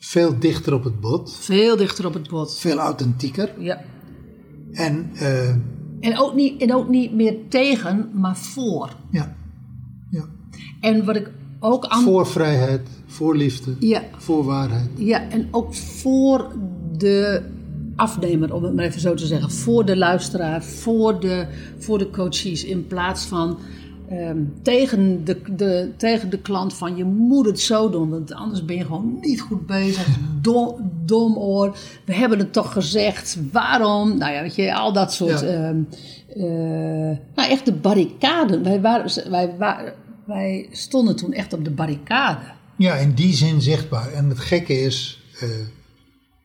[0.07, 1.35] veel dichter op het bot.
[1.39, 2.57] Veel dichter op het bot.
[2.57, 3.51] Veel authentieker.
[3.59, 3.81] Ja.
[4.71, 5.49] En eh,
[5.99, 8.95] En ook, niet, en ook niet meer tegen, maar voor.
[9.11, 9.35] ja,
[10.09, 10.25] ja.
[10.81, 12.03] En wat ik ook aan.
[12.03, 14.89] voor vrijheid, voor liefde, Ja, voor waarheid.
[14.95, 16.51] ja, en ook voor
[16.97, 17.41] de
[17.95, 19.51] afnemer, om het maar even zo te zeggen.
[19.51, 22.63] Voor de luisteraar, voor de, voor de coaches.
[22.63, 23.57] In plaats van
[24.09, 28.65] ehm, tegen, de, de, tegen de klant van je moet het zo doen, want anders
[28.65, 30.07] ben je gewoon niet goed bezig.
[30.41, 31.77] Dom, dom oor.
[32.05, 33.37] We hebben het toch gezegd.
[33.51, 34.17] Waarom?
[34.17, 35.39] Nou ja, weet je, al dat soort.
[35.39, 35.45] Ja.
[35.47, 35.81] ehm,
[36.29, 38.61] eh, nou, echt de barricade.
[38.61, 39.93] Wij, waren, wij, wa-
[40.25, 42.39] wij stonden toen echt op de barricade.
[42.77, 44.11] Ja, in die zin zichtbaar.
[44.11, 45.49] En het gekke is, eh,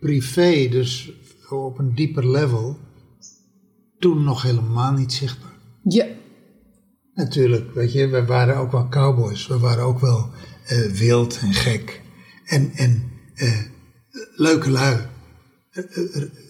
[0.00, 1.10] privé, dus
[1.50, 2.76] op een dieper level,
[3.98, 5.50] toen nog helemaal niet zichtbaar.
[5.82, 6.04] Ja,
[7.14, 9.46] Natuurlijk, weet je, we waren ook wel cowboys.
[9.46, 10.30] We waren ook wel
[10.66, 12.00] eh, wild en gek.
[12.44, 13.58] En, en eh,
[14.36, 14.98] leuke lui.
[15.70, 15.84] Eh,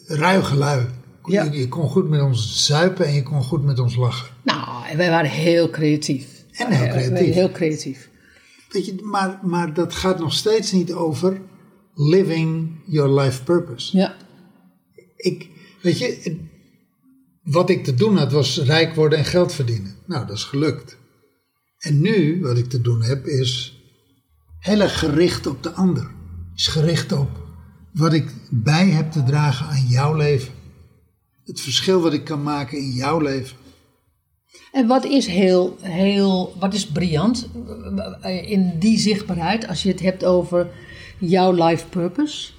[0.07, 0.87] ruige lui.
[1.25, 1.42] Ja.
[1.44, 4.29] Je, je kon goed met ons zuipen en je kon goed met ons lachen.
[4.42, 6.44] nou, en wij waren heel creatief.
[6.53, 7.35] En heel creatief.
[7.35, 8.11] Heel creatief.
[8.68, 11.40] Weet je, maar, maar dat gaat nog steeds niet over
[11.94, 13.96] living your life purpose.
[13.96, 14.16] Ja,
[15.16, 15.48] Ik,
[15.83, 16.38] weet je,
[17.42, 19.96] wat ik te doen had was rijk worden en geld verdienen.
[20.07, 20.96] Nou, dat is gelukt.
[21.78, 23.81] En nu, wat ik te doen heb, is
[24.59, 26.11] heel erg gericht op de ander.
[26.55, 27.40] Is gericht op
[27.92, 30.52] wat ik bij heb te dragen aan jouw leven.
[31.44, 33.57] Het verschil wat ik kan maken in jouw leven.
[34.72, 37.48] En wat is heel, heel, wat is briljant
[38.46, 40.70] in die zichtbaarheid als je het hebt over
[41.18, 42.52] jouw life purpose?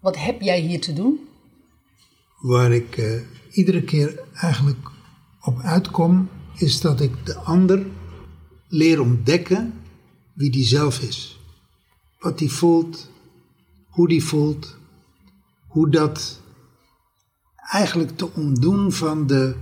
[0.00, 1.20] Wat heb jij hier te doen?
[2.40, 3.20] Waar ik eh,
[3.54, 4.90] iedere keer eigenlijk
[5.40, 7.86] op uitkom, is dat ik de ander
[8.68, 9.74] leer ontdekken
[10.34, 11.40] wie die zelf is.
[12.18, 13.10] Wat die voelt,
[13.86, 14.76] hoe die voelt,
[15.66, 16.40] hoe dat
[17.70, 19.56] eigenlijk te ontdoen van de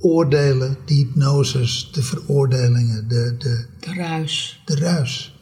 [0.00, 4.62] oordelen, de hypnoses, de veroordelingen, de, de, De ruis.
[4.64, 5.38] de ruis.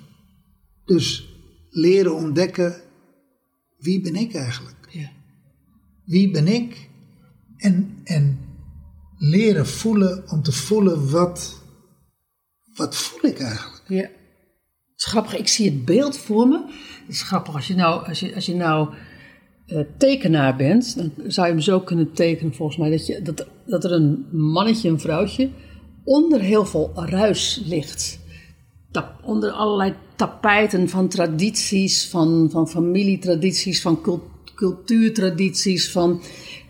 [0.85, 1.35] Dus
[1.71, 2.83] leren ontdekken,
[3.79, 4.89] wie ben ik eigenlijk?
[4.91, 5.11] Ja.
[6.05, 6.89] Wie ben ik?
[7.57, 8.39] En, en
[9.19, 11.63] leren voelen om te voelen wat,
[12.75, 13.85] wat voel ik eigenlijk?
[13.89, 14.03] Ja.
[14.03, 16.65] Het is grappig, ik zie het beeld voor me.
[17.07, 18.95] Het is grappig, als je nou, als je, als je nou
[19.67, 22.91] eh, tekenaar bent, dan zou je hem zo kunnen tekenen volgens mij.
[22.91, 25.51] Dat, je, dat, dat er een mannetje, een vrouwtje,
[26.05, 28.19] onder heel veel ruis ligt.
[29.23, 36.23] Onder allerlei tapijten van tradities, van, van familietradities, van cult- cultuurtradities, van...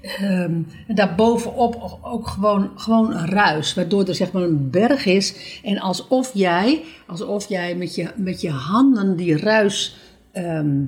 [0.06, 5.60] ehm, en daarbovenop ook gewoon, gewoon een ruis, waardoor er zeg maar een berg is.
[5.62, 9.96] En alsof jij, alsof jij met, je, met je handen die ruis,
[10.32, 10.84] ehm,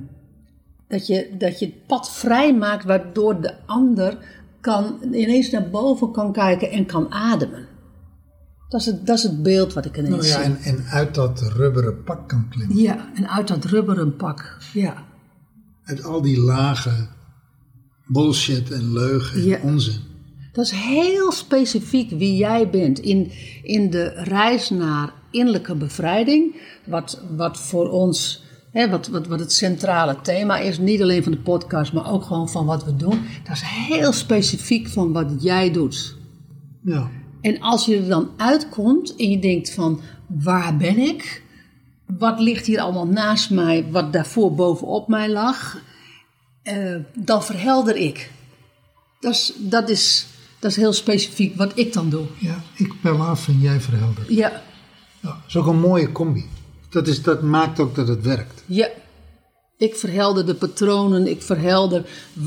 [0.87, 4.17] dat, je, dat je het pad vrij maakt, waardoor de ander
[4.61, 7.67] kan, ineens naar boven kan kijken en kan ademen.
[8.69, 10.43] Dat is het, dat is het beeld wat ik ineens Nou ja, zie.
[10.43, 12.77] en, en uit dat rubberen pak kan klimmen.
[12.77, 14.57] Ja, en uit dat rubberen pak.
[14.73, 15.03] Ja.
[15.83, 17.09] Uit al die lagen
[18.11, 19.59] bullshit en leugen en Ja.
[19.63, 20.07] onzin.
[20.51, 23.31] Dat is heel specifiek wie jij bent in,
[23.63, 26.55] in de reis naar innerlijke bevrijding.
[26.85, 30.77] Wat, wat voor ons, hè, wat, wat, wat het centrale thema is.
[30.79, 33.19] Niet alleen van de podcast, maar ook gewoon van wat we doen.
[33.43, 36.15] Dat is heel specifiek van wat jij doet.
[36.83, 37.09] Ja.
[37.41, 41.43] En als je er dan uitkomt en je denkt van waar ben ik?
[42.17, 45.77] Wat ligt hier allemaal naast mij, wat daarvoor bovenop mij lag?
[46.69, 48.31] Eh, dan verhelder ik.
[49.19, 50.25] Dat is, dat, is,
[50.59, 52.25] dat is heel specifiek wat ik dan doe.
[52.37, 54.27] ja, ik bel af en jij verheldert.
[54.29, 54.51] Ja,
[55.21, 56.45] Ja, dat is ook een mooie combi.
[56.89, 58.63] Dat, is, dat maakt ook dat het werkt.
[58.65, 58.87] ja.
[59.77, 62.05] Ik verhelder de patronen, ik verhelder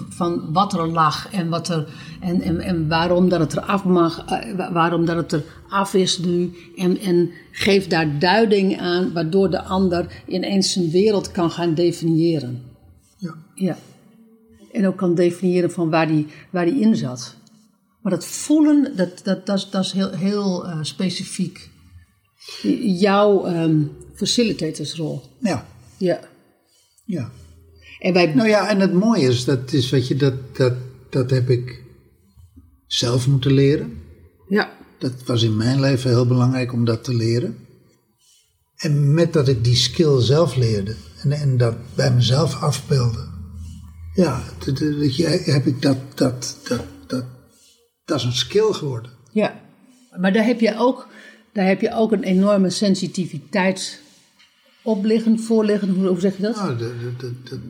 [0.08, 1.88] van wat er lag en, wat er,
[2.20, 5.44] en, en, en waarom dat het er af mag, eh, wa- waarom dat het er
[5.68, 6.52] af is nu.
[6.76, 12.62] En, en geef daar duiding aan, waardoor de ander ineens zijn wereld kan gaan definiëren.
[13.16, 13.34] Ja.
[13.54, 13.76] Ja.
[14.72, 17.36] En ook kan definiëren van waar die, waar die in zat.
[18.02, 21.70] Maar dat voelen, dat, dat, dat, is, dat is heel, heel eh, specifiek.
[22.82, 23.80] Jouw ehm
[24.14, 25.22] facilitatorsrol.
[25.38, 25.66] Ja.
[25.96, 26.20] Ja.
[27.04, 27.30] ja.
[27.98, 30.72] En wij, Nou ja, en het mooie is, dat, is weet je, dat, dat,
[31.10, 31.82] dat heb ik
[32.86, 34.02] zelf moeten leren.
[34.48, 34.80] ja.
[34.98, 37.56] Dat was in mijn leven heel belangrijk om dat te leren.
[38.76, 43.31] En met dat ik die skill zelf leerde en, en dat bij mezelf afbeelde.
[44.14, 44.42] Ja,
[44.78, 47.24] weet je, heb ik dat, dat, dat, dat,
[48.04, 49.10] dat is een skill geworden.
[49.32, 49.60] ja.
[50.20, 51.08] Maar daar heb je ook,
[51.52, 54.00] daar heb je ook een enorme sensitiviteit
[54.82, 55.38] op liggen.
[55.46, 56.56] Hoe, zeg je dat?
[56.56, 56.90] Nou, dat-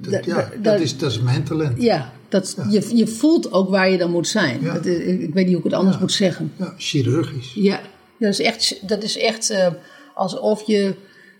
[0.03, 1.83] Da- ja, da- dat, da- is, dat is mijn talent.
[1.83, 4.61] Ja, dat, Je, je voelt ook waar je dan moet zijn.
[4.63, 4.73] Ja.
[4.75, 6.53] Dat ik, ik weet niet hoe ik het anders moet zeggen.
[6.57, 7.53] Ja, chirurgisch.
[7.55, 7.81] Ja,
[8.19, 9.67] dat is echt, dat is echt eh,
[10.15, 10.95] alsof, je,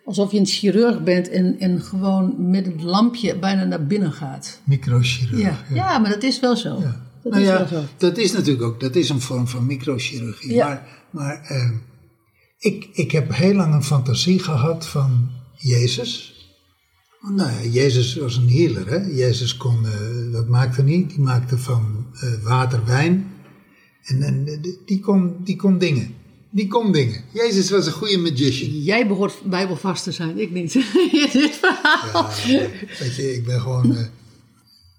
[0.05, 4.61] alsof je een chirurg bent en, en gewoon met het lampje bijna naar binnen gaat.
[4.65, 5.41] Microchirurg.
[5.41, 5.99] Ja, ja.
[5.99, 6.79] maar dat is wel zo.
[6.81, 7.11] Ja.
[7.23, 7.85] Dat nou is ja, wel zo.
[7.97, 10.57] dat is natuurlijk ook, dat is een vorm van microchirurgie.
[10.59, 11.71] Maar, maar eh,
[12.59, 16.31] ik, ik heb heel lang een fantasie gehad van Jezus.
[17.37, 18.89] Nou ja, Jezus was een healer.
[18.89, 18.97] Hè?
[18.97, 21.07] Jezus kon, eh, wat maakte hij?
[21.09, 23.27] Die maakte van eh, water wijn.
[24.03, 26.15] En, en die- die, kon, die kon dingen.
[26.55, 27.25] Die kon dingen.
[27.33, 28.83] Jezus was een goede magician.
[28.83, 30.73] Jij behoort bijbelvast te zijn, ik niet.
[31.33, 32.29] Dit verhaal.
[32.47, 32.67] Ja,
[32.99, 34.05] weet je, ik ben gewoon eh,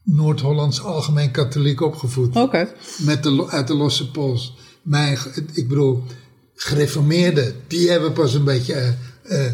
[0.04, 2.36] Noord-Hollands algemeen katholiek opgevoed.
[2.36, 2.74] Oké.
[2.98, 4.54] met de, uit de losse pols.
[4.82, 5.18] Mijn,
[5.54, 6.04] ik bedoel,
[6.56, 9.52] gereformeerden, die hebben pas een beetje eh, eh,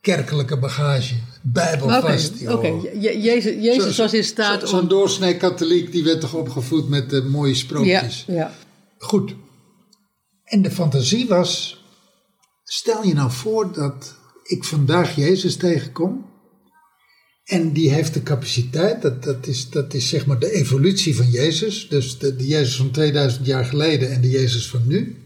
[0.00, 1.14] kerkelijke bagage.
[1.42, 2.32] Bijbelvast.
[2.48, 2.66] Oké.
[3.00, 4.88] Je- Jezus, Jezus Zo- was in staat zo- Zo'n om...
[4.88, 8.24] doorsnee katholiek, die werd toch opgevoed met de mooie Ja, sprookjes.
[8.26, 8.54] ja.
[8.98, 9.34] Goed.
[10.50, 11.84] En de fantasie was,
[12.64, 16.28] stel je nou voor dat ik vandaag Jezus tegenkom.
[17.44, 21.30] En die heeft de capaciteit, dat, dat, is, dat is zeg maar de evolutie van
[21.30, 21.88] Jezus.
[21.88, 25.16] Dus de, de Jezus van 2000 jaar geleden en de Jezus van nu.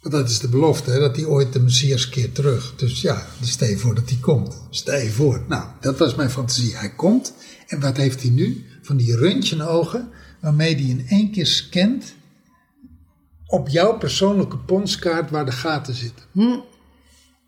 [0.00, 2.74] Want dat is de belofte, hè, dat hij ooit de Messias keert terug.
[2.76, 4.62] Dus ja, dus stel je voor dat hij komt.
[4.70, 5.44] Stel je voor.
[5.48, 6.76] Nou, dat was mijn fantasie.
[6.76, 7.32] Hij komt.
[7.66, 8.64] En wat heeft hij nu?
[8.82, 10.10] Van die röntgenogen,
[10.40, 12.16] waarmee hij in één keer scant
[13.50, 16.24] op jouw persoonlijke ponskaart waar de gaten zitten.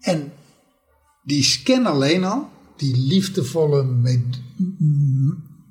[0.01, 0.33] En
[1.23, 4.41] die scan alleen al, die liefdevolle, med-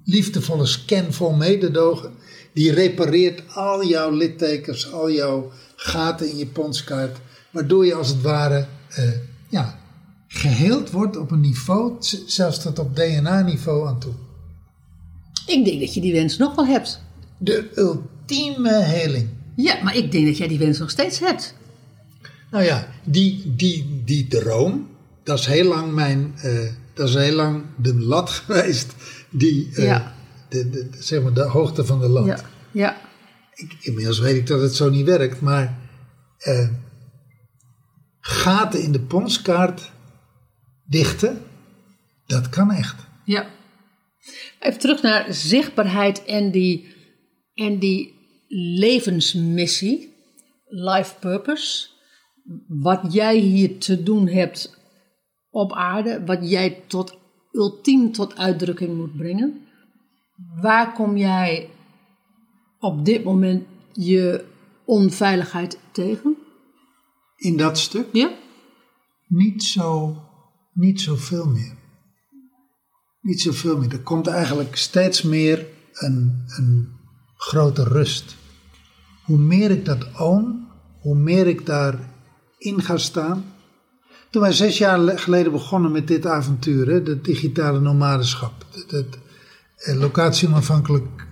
[0.04, 2.12] liefdevolle scan vol mededogen,
[2.54, 7.18] die repareert al jouw littekens, al jouw gaten in je ponskaart,
[7.52, 9.12] waardoor je als het ware eh,
[9.50, 9.80] ja,
[10.28, 14.14] geheeld wordt op een niveau, zelfs tot op DNA-niveau aan toe.
[15.48, 17.02] Ik denk dat je die wens nog wel hebt.
[17.38, 19.30] De ultieme heling.
[19.64, 21.56] Ja, maar ik denk dat jij die wens nog steeds hebt.
[22.52, 24.88] Nou ja, die, die, die droom,
[25.24, 28.94] dat is heel lang mijn, eh, dat is heel lang de lat geweest
[29.30, 30.16] die, eh, Ja.
[30.50, 32.26] de, de, de- zeg maar de hoogte van de lat.
[32.26, 32.40] Ja,
[32.72, 32.98] ja,
[33.54, 35.78] Ik, inmiddels weet ik dat het zo niet werkt, maar
[36.38, 36.70] eh,
[38.20, 39.92] gaten in de ponskaart
[40.86, 41.42] dichten,
[42.26, 42.96] dat kan echt.
[43.26, 43.48] ja.
[44.60, 46.96] Even terug naar zichtbaarheid en die,
[47.54, 48.19] en die
[48.80, 50.14] levensmissie,
[50.68, 51.88] life purpose.
[52.68, 54.78] Wat jij hier te doen hebt
[55.50, 57.18] op aarde, wat jij tot
[57.52, 59.68] ultiem tot uitdrukking moet brengen.
[60.62, 61.70] Waar kom jij
[62.80, 64.46] op dit moment je
[64.86, 66.38] onveiligheid tegen?
[67.36, 68.32] In dat stuk Ja?
[69.28, 70.18] niet zo,
[70.74, 71.78] niet zoveel meer.
[73.22, 73.92] Niet zoveel meer.
[73.92, 76.90] Er komt eigenlijk steeds meer een, een
[77.36, 78.36] grote rust.
[79.30, 80.68] Hoe meer ik dat own,
[81.00, 83.44] hoe meer ik daarin ga staan.
[84.30, 89.20] Toen wij zes jaar le- geleden begonnen met dit avontuur, hè, het digitale nomadenschap, het,
[89.76, 91.28] eh, locatie-onafhankelijk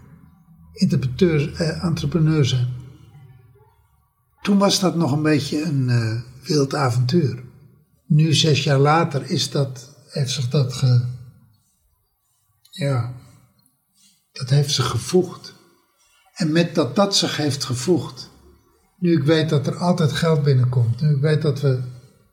[0.73, 2.67] interpreteur, eh, entrepreneur zijn.
[4.41, 7.43] Toen was dat nog een beetje een eh, wild avontuur.
[8.07, 11.05] Nu, zes jaar later, is dat, heeft zich dat ge,
[12.69, 13.13] ja,
[14.31, 15.55] dat heeft zich gevoegd.
[16.37, 18.29] En met dat dat zich heeft gevoegd,
[18.99, 21.79] nu ik weet dat er altijd geld binnenkomt, nu ik weet dat we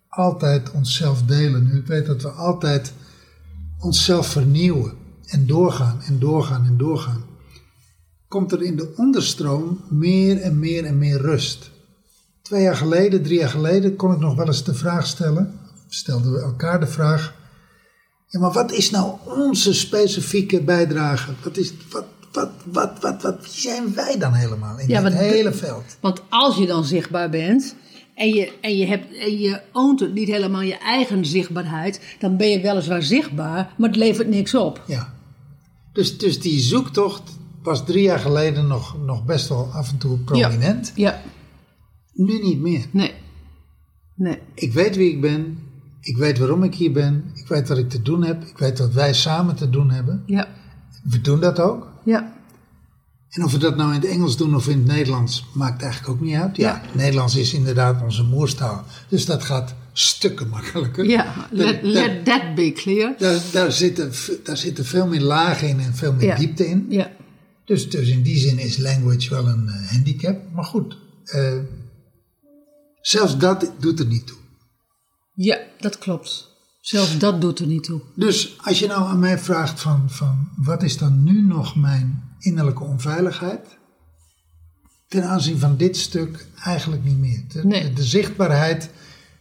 [0.08, 2.92] altijd onszelf delen, nu ik weet dat we altijd
[3.78, 4.92] onszelf vernieuwen
[5.26, 7.24] en doorgaan en doorgaan en doorgaan,
[8.28, 11.70] komt er in de onderstroom meer en meer en meer rust.
[12.42, 16.32] Twee jaar geleden, drie jaar geleden, kon ik nog wel eens de vraag stellen, stelden
[16.32, 17.34] we elkaar de vraag,
[18.26, 21.32] ja, maar wat is nou onze specifieke bijdrage?
[21.42, 25.12] Wat is, wat, wat, wat, wat, wat, wie zijn wij dan helemaal in Ja, dit
[25.12, 25.96] hele veld?
[26.00, 27.74] Want als je dan zichtbaar bent
[28.14, 32.36] en je, en je, hebt, en je oont het niet helemaal je eigen zichtbaarheid, dan
[32.36, 34.82] ben je weliswaar zichtbaar, maar het levert niks op.
[34.86, 35.14] Ja.
[35.92, 37.22] Dus, dus die zoektocht
[37.62, 40.92] was drie jaar geleden nog, nog best wel af en toe prominent.
[40.94, 41.22] Ja,
[42.12, 42.86] Nu niet meer.
[42.90, 43.12] nee.
[44.16, 44.38] Nee.
[44.54, 45.58] Ik weet wie ik ben.
[46.00, 47.30] Ik weet waarom ik hier ben.
[47.34, 48.44] Ik weet wat ik te doen heb.
[48.44, 50.22] Ik weet wat wij samen te doen hebben.
[50.26, 50.48] Ja,
[51.04, 51.92] We doen dat ook.
[52.04, 52.32] Ja,
[53.30, 56.12] En of we dat nou in het Engels doen of in het Nederlands, maakt eigenlijk
[56.12, 56.56] ook niet uit.
[56.56, 56.96] Ja, Ja.
[56.96, 58.84] Nederlands is inderdaad onze moerstaal.
[59.08, 61.04] Dus dat gaat stukken makkelijker.
[61.04, 61.48] ja.
[61.50, 63.14] Let, that be clear.
[63.18, 64.12] Daar, daar, zitten,
[64.44, 66.36] daar zitten veel meer lagen in en veel meer Ja.
[66.36, 66.86] diepte in.
[66.88, 67.10] Ja,
[67.64, 70.40] Dus, dus in die zin is language wel een eh, handicap.
[70.52, 71.58] Maar goed, eh,
[73.00, 74.36] zelfs dat doet er niet toe.
[75.34, 76.52] ja, dat klopt.
[76.84, 78.00] Zelfs dat doet er niet toe.
[78.14, 82.22] Dus als je nou aan mij vraagt van, van wat is dan nu nog mijn
[82.38, 83.78] innerlijke onveiligheid?
[85.08, 87.44] Ten aanzien van dit stuk eigenlijk niet meer.
[87.48, 87.82] De, Nee.
[87.82, 88.90] de, de zichtbaarheid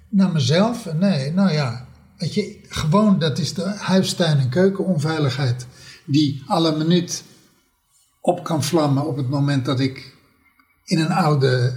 [0.09, 1.87] naar mezelf, nee, nou ja,
[2.17, 5.67] weet je, gewoon dat is de huistuin- en keukenonveiligheid
[6.05, 7.23] die alle minuut
[8.21, 10.15] op kan vlammen op het moment dat ik
[10.85, 11.73] in een oude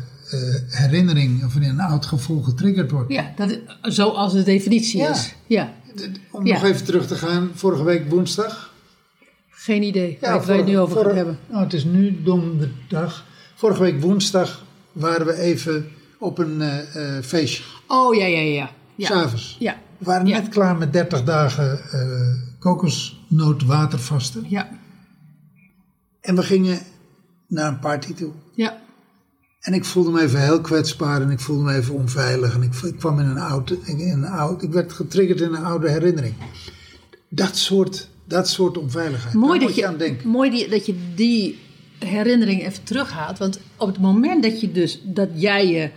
[0.68, 3.12] herinnering of in een oud gevoel getriggerd word.
[3.12, 5.10] Ja, dat is, zoals de definitie Ja.
[5.10, 5.34] is.
[5.46, 5.72] Ja,
[6.30, 8.74] Om nog even terug te gaan, vorige week woensdag.
[9.50, 11.38] geen idee waar je het nu over vorige- hebben.
[11.50, 13.24] Nou, het is nu donderdag.
[13.54, 17.62] Vorige week woensdag waren we even op een eh, eh, feestje.
[17.88, 18.70] Oh, ja, ja, ja.
[18.94, 19.56] Ja, S'avonds.
[19.58, 20.38] ja, We waren Ja.
[20.40, 24.44] net klaar met 30 dagen eh kokosnootwatervasten.
[24.48, 24.68] ja,
[26.20, 26.78] En we gingen
[27.48, 28.32] naar een party toe.
[28.54, 28.84] ja.
[29.66, 32.54] En ik voelde me even heel kwetsbaar en ik voelde me even onveilig.
[32.54, 35.64] En ik, ik kwam in een oude, in een oude, ik werd getriggerd in een
[35.64, 36.34] oude herinnering.
[37.28, 39.34] Dat soort, dat soort onveiligheid.
[39.34, 40.28] Mooi, dat je aan denken.
[40.28, 41.58] mooi die, dat je die
[41.98, 43.38] herinnering even terughaalt.
[43.38, 45.90] Want op het moment dat je dus dat jij je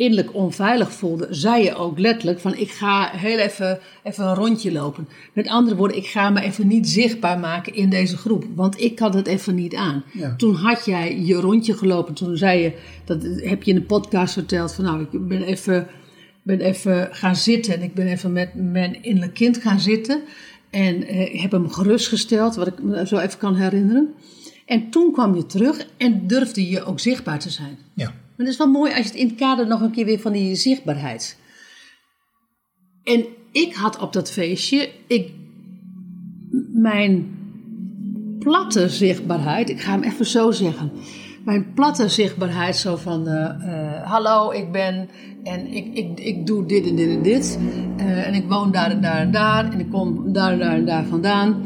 [0.00, 4.72] innerlijk onveilig voelde, zei je ook letterlijk van ik ga heel even, even een rondje
[4.72, 5.08] lopen.
[5.32, 8.94] Met andere woorden, ik ga me even niet zichtbaar maken in deze groep, want ik
[8.94, 10.04] kan het even niet aan.
[10.12, 10.34] Ja.
[10.36, 12.72] Toen had jij je rondje gelopen, toen zei je,
[13.04, 15.86] dat heb je in de podcast verteld van nou ik ben even,
[16.42, 20.22] ben even gaan zitten en ik ben even met mijn innerlijk kind gaan zitten.
[20.70, 24.14] En eh, heb hem gerustgesteld, wat ik me zo even kan herinneren.
[24.66, 27.78] En toen kwam je terug en durfde je ook zichtbaar te zijn.
[27.94, 28.14] Ja.
[28.40, 30.20] Maar het is wel mooi als je het in het kader nog een keer weer
[30.20, 31.36] van die zichtbaarheid.
[33.04, 35.32] En ik had op dat feestje, ik,
[36.72, 37.38] mijn
[38.38, 40.92] platte zichtbaarheid, ik ga hem even zo zeggen.
[41.44, 45.08] Mijn platte zichtbaarheid, zo van: eh, eh, Hallo, ik ben
[45.42, 47.58] en ik, ik, ik doe dit en dit en dit.
[47.96, 49.72] eh, en ik woon daar en daar en daar.
[49.72, 51.64] En ik kom daar en daar en daar vandaan.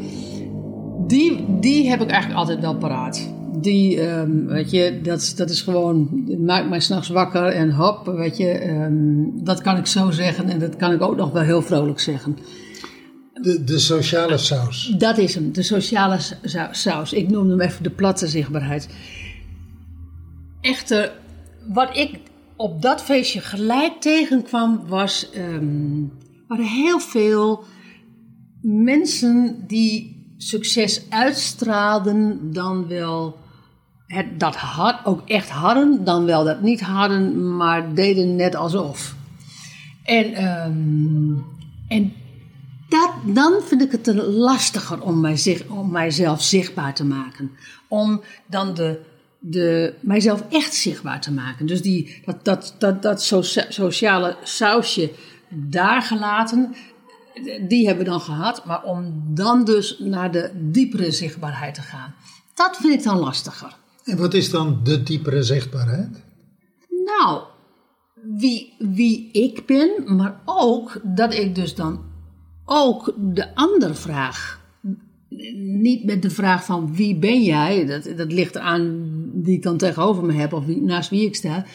[1.07, 3.33] Die, die heb ik eigenlijk altijd wel paraat.
[3.65, 8.37] Die, ehm, weet je, dat, dat is gewoon, maakt mij s'nachts wakker en hop, weet
[8.37, 11.61] je, ehm, dat kan ik zo zeggen en dat kan ik ook nog wel heel
[11.61, 12.37] vrolijk zeggen.
[13.33, 14.95] De, de sociale saus.
[14.97, 17.13] Dat is hem, de sociale sa- saus.
[17.13, 18.87] Ik noem hem even de platte zichtbaarheid.
[20.61, 21.11] Echter,
[21.73, 22.19] wat ik
[22.55, 25.29] op dat feestje gelijk tegenkwam, was.
[25.33, 26.03] ehm
[26.47, 27.63] waren heel veel
[28.61, 33.37] mensen die succes uitstraalden, dan wel
[34.37, 39.15] dat had, ook echt hadden, dan wel dat niet hadden, maar deden net alsof.
[40.03, 41.33] En, ehm,
[41.87, 42.13] en
[42.89, 47.51] dat, dan vind ik het er lastiger om, mij, zich- om mijzelf zichtbaar te maken.
[47.87, 48.99] Om dan de,
[49.39, 51.65] de, mijzelf echt zichtbaar te maken.
[51.65, 55.11] Dus die, dat, dat, dat, dat socia- sociale sausje
[55.49, 56.75] daar gelaten,
[57.67, 58.65] die hebben we dan gehad.
[58.65, 62.15] Maar om dan dus naar de diepere zichtbaarheid te gaan.
[62.53, 63.75] Dat vind ik dan lastiger.
[64.05, 66.23] En wat is dan de diepere zichtbaarheid?
[67.05, 67.41] Nou,
[68.37, 72.03] wie, wie ik ben, maar ook dat ik dus dan
[72.65, 74.63] ook de ander vraag.
[75.55, 79.77] Niet met de vraag van wie ben jij, dat, dat ligt aan die ik dan
[79.77, 81.65] tegenover me heb of naast wie ik sta.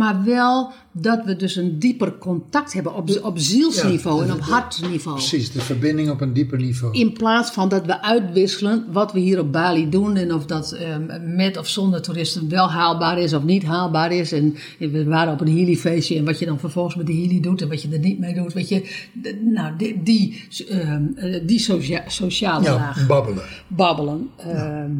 [0.00, 4.40] Maar wel dat we dus een dieper contact hebben op, op zielsniveau Ja, en op
[4.40, 5.16] hartniveau.
[5.16, 6.98] Precies, de verbinding op een dieper niveau.
[6.98, 10.72] In plaats van dat we uitwisselen wat we hier op Bali doen en of dat
[10.72, 14.32] ehm, met of zonder toeristen wel haalbaar is of niet haalbaar is.
[14.32, 17.62] En we waren op een Healy-feestje en wat je dan vervolgens met de Healy doet
[17.62, 18.52] en wat je er niet mee doet.
[18.52, 19.06] Weet je,
[19.44, 23.44] nou, die, die, ehm, eh, die socia- sociale ja, laag babbelen.
[23.66, 24.30] babbelen.
[24.36, 24.92] Ehm,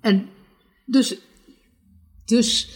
[0.00, 0.26] en
[0.84, 1.18] dus,
[2.24, 2.68] dus,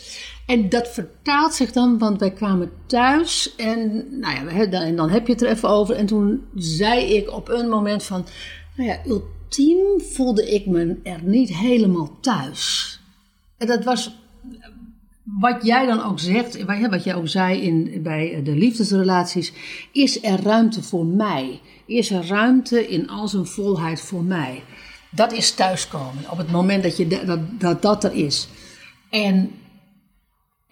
[0.53, 5.33] en dat vertaalt zich dan, want wij kwamen thuis en, nou ja, dan, heb je
[5.33, 5.95] het er even over.
[5.95, 8.27] En toen zei ik op een moment van,
[8.77, 13.01] nou ja, ultiem voelde ik me er niet helemaal thuis.
[13.59, 14.17] En dat was
[15.23, 19.53] wat jij dan ook zegt, wat wat jij ook zei in, bij de liefdesrelaties,
[19.93, 21.61] is er ruimte voor mij?
[21.87, 24.63] Is er ruimte in al zijn volheid voor mij?
[25.11, 28.49] Dat is thuiskomen, op het moment dat je dat, dat, dat er is.
[29.11, 29.51] En,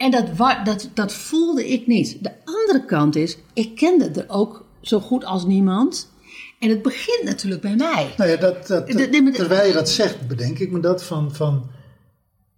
[0.00, 2.16] en dat, dat, dat voelde ik niet.
[2.20, 6.10] De andere kant is, ik kende er ook zo goed als niemand.
[6.58, 8.14] En het begint natuurlijk bij mij.
[8.16, 8.86] Nou ja, dat, dat,
[9.34, 11.70] terwijl je dat zegt, bedenk ik me dat van, van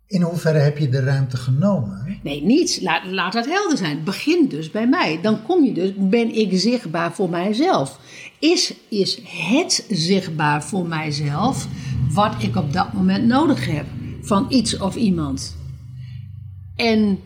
[0.06, 2.18] in hoeverre heb je de ruimte genomen?
[2.22, 2.80] Nee, niets.
[2.80, 3.94] Laat, laat dat helder zijn.
[3.94, 5.18] Het begint dus bij mij.
[5.22, 7.98] Dan kom je dus, ben ik zichtbaar voor mijzelf.
[8.38, 11.66] Is, is het zichtbaar voor mijzelf
[12.12, 13.86] wat ik op dat moment nodig heb
[14.20, 15.56] van iets of iemand?
[16.76, 17.18] En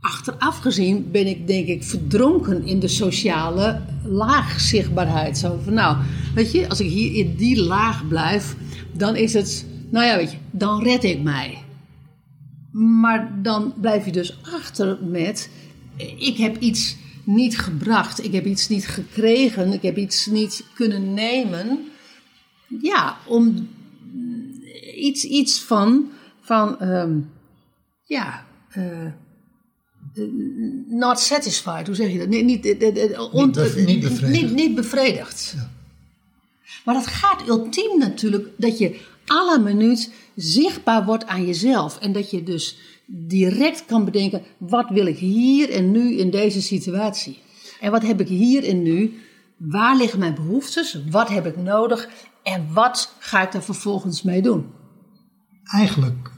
[0.00, 5.38] achteraf gezien ben ik denk ik verdronken in de sociale laagzichtbaarheid.
[5.38, 5.96] Zo van nou,
[6.34, 8.56] weet je, als ik hier in die laag blijf,
[8.92, 11.64] dan is het, nou ja, weet je, dan red ik mij.
[12.72, 15.50] Maar dan blijf je dus achter met:
[16.16, 21.14] ik heb iets niet gebracht, ik heb iets niet gekregen, ik heb iets niet kunnen
[21.14, 21.78] nemen.
[22.80, 23.68] Ja, om
[24.96, 27.18] iets, iets van, van ehm,
[28.04, 29.06] ja, eh,
[30.88, 32.28] not satisfied, hoe zeg je dat?
[32.28, 34.42] Nee, niet, eh, eh, eh, bev- niet bevredigd.
[34.42, 35.54] Niet, niet bevredigd.
[36.84, 41.98] Maar dat gaat ultiem natuurlijk dat je la minuut zichtbaar wordt aan jezelf.
[41.98, 46.62] En dat je dus direct kan bedenken, wat wil ik hier en nu in deze
[46.62, 47.38] situatie?
[47.80, 49.14] En wat heb ik hier en nu?
[49.56, 50.98] Waar liggen mijn behoeftes?
[51.10, 52.08] Wat heb ik nodig?
[52.42, 54.66] En wat ga ik daar vervolgens mee doen?
[55.64, 56.30] Eigenlijk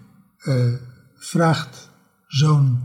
[1.17, 1.91] vraagt
[2.27, 2.79] zo'n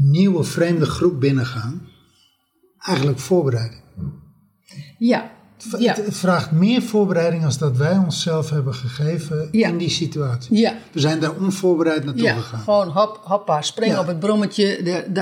[0.00, 1.88] nieuwe vreemde groep binnengaan
[2.78, 3.80] eigenlijk voorbereiding.
[4.98, 5.30] Ja,
[5.78, 9.68] ja, Het, vraagt meer voorbereiding als dat wij onszelf hebben gegeven Ja.
[9.68, 10.56] in die situatie.
[10.58, 10.74] ja.
[10.92, 12.60] We zijn daar onvoorbereid naartoe Ja, gegaan.
[12.60, 15.20] gewoon hop, hoppa, springen op het brommetje, de, de,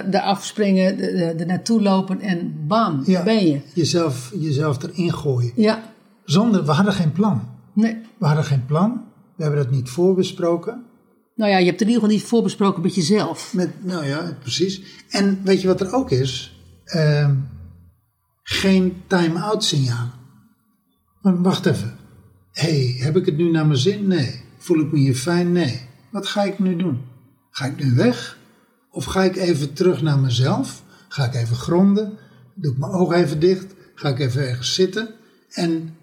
[1.39, 3.23] er naartoe lopen en bam, Ja.
[3.23, 3.61] ben je.
[3.75, 5.53] Jezelf, jezelf erin gooien.
[5.55, 7.49] Ja, Zonder, we hadden geen plan.
[7.73, 7.97] nee.
[8.19, 9.05] We hadden geen plan.
[9.37, 10.85] We hebben dat niet voorbesproken.
[11.37, 13.55] Nou ja, je hebt in ieder geval niet voorbesproken met jezelf.
[13.55, 14.83] Met, nou ja, precies.
[15.09, 16.61] En weet je wat er ook is?
[16.85, 17.35] Ehm,
[18.43, 20.11] geen time-out signaal.
[21.21, 21.97] Want wacht even.
[22.53, 24.07] Hey, heb ik het nu naar mijn zin?
[24.07, 24.41] Nee.
[24.59, 25.53] Voel ik me hier fijn?
[25.53, 25.81] Nee.
[26.11, 27.01] Wat ga ik nu doen?
[27.51, 28.39] Ga ik nu weg?
[28.91, 30.83] Of ga ik even terug naar mezelf?
[31.09, 32.19] Ga ik even gronden?
[32.55, 33.75] Doe ik mijn ogen even dicht?
[33.95, 35.09] Ga ik even ergens zitten?
[35.51, 35.97] En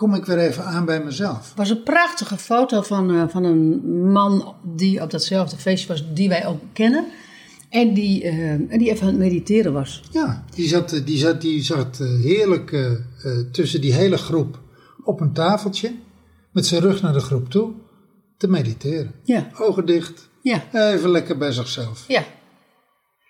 [0.00, 1.50] kom ik weer even aan bij mezelf?
[1.50, 3.80] Er was een prachtige foto van, eh, van een
[4.12, 7.04] man die op datzelfde feestje was, die wij ook kennen.
[7.68, 10.02] En die, en die even aan het mediteren was.
[10.12, 12.96] Ja, die zat, die zat, die zat eh, heerlijk
[13.52, 14.58] tussen die hele groep
[15.04, 15.94] op een tafeltje,
[16.52, 17.72] met zijn rug naar de groep toe,
[18.36, 19.14] te mediteren.
[19.24, 22.04] Ja, Ogen dicht, ja, even lekker bij zichzelf.
[22.08, 22.24] ja.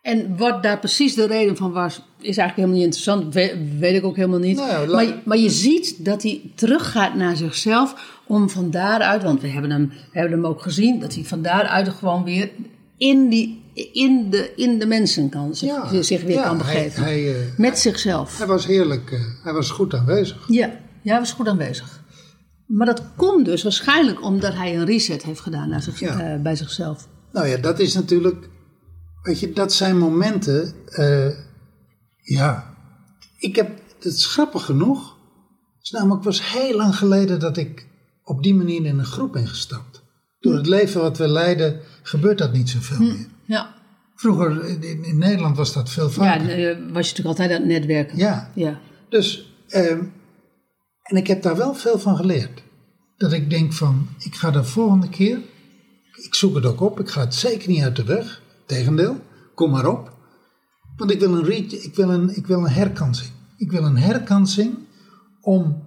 [0.03, 3.35] En wat daar precies de reden van was, is eigenlijk helemaal niet interessant.
[3.35, 4.57] We- weet ik ook helemaal niet.
[4.57, 9.23] Nou ja, la- maar, maar je ziet dat hij teruggaat naar zichzelf om van daaruit,
[9.23, 12.51] want we hebben hem, we hebben hem ook gezien, dat hij van daaruit gewoon weer
[12.97, 17.03] in, die, in, de, in de mensen kan, zich, zich weer ja, kan begeven.
[17.03, 18.39] Hij, eh, Met zichzelf.
[18.39, 20.45] hij was heerlijk, eh, hij was goed aanwezig.
[20.49, 20.67] Ja,
[21.03, 22.03] ja, hij was goed aanwezig.
[22.67, 26.21] Maar dat komt dus waarschijnlijk omdat hij een reset heeft gedaan naar zich, Ja.
[26.21, 27.09] eh, bij zichzelf.
[27.33, 28.49] Nou ja, dat is natuurlijk,
[29.23, 31.29] weet je, dat zijn momenten, eh,
[32.17, 32.75] ja,
[33.39, 35.17] ik heb, het is grappig genoeg,
[35.77, 37.87] het is namelijk was heel lang geleden dat ik
[38.25, 40.03] op die manier in een groep ben gestapt.
[40.41, 43.27] Door het leven wat we leiden gebeurt dat niet zoveel meer.
[43.45, 43.79] Ja,
[44.15, 46.47] Vroeger in, in Nederland was dat veel ja vaker.
[46.47, 48.19] dan, eh, was je natuurlijk altijd aan het netwerken.
[48.19, 48.81] Ja, Ja.
[49.09, 50.03] dus, ehm,
[51.03, 52.63] en ik heb daar wel veel van geleerd.
[53.17, 55.39] Dat ik denk van, ik ga de volgende keer,
[56.23, 58.40] ik zoek het ook op, ik ga het zeker niet uit de weg.
[58.75, 59.17] Tegendeel,
[59.55, 60.13] kom maar op.
[60.97, 63.31] Want ik wil een, re- ik wil een, ik wil een herkansing.
[63.57, 64.79] Ik wil een herkansing
[65.41, 65.83] om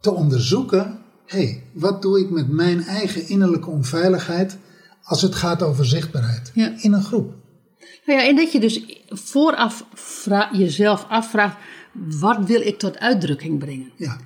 [0.00, 4.58] te onderzoeken, hé, hey, wat doe ik met mijn eigen innerlijke onveiligheid
[5.02, 6.72] als het gaat over zichtbaarheid Ja.
[6.76, 7.34] in een groep?
[8.06, 9.84] Nou ja, en dat je dus vooraf
[10.52, 11.56] jezelf afvraagt,
[12.20, 13.90] wat wil ik tot uitdrukking brengen?
[13.96, 14.16] Ja,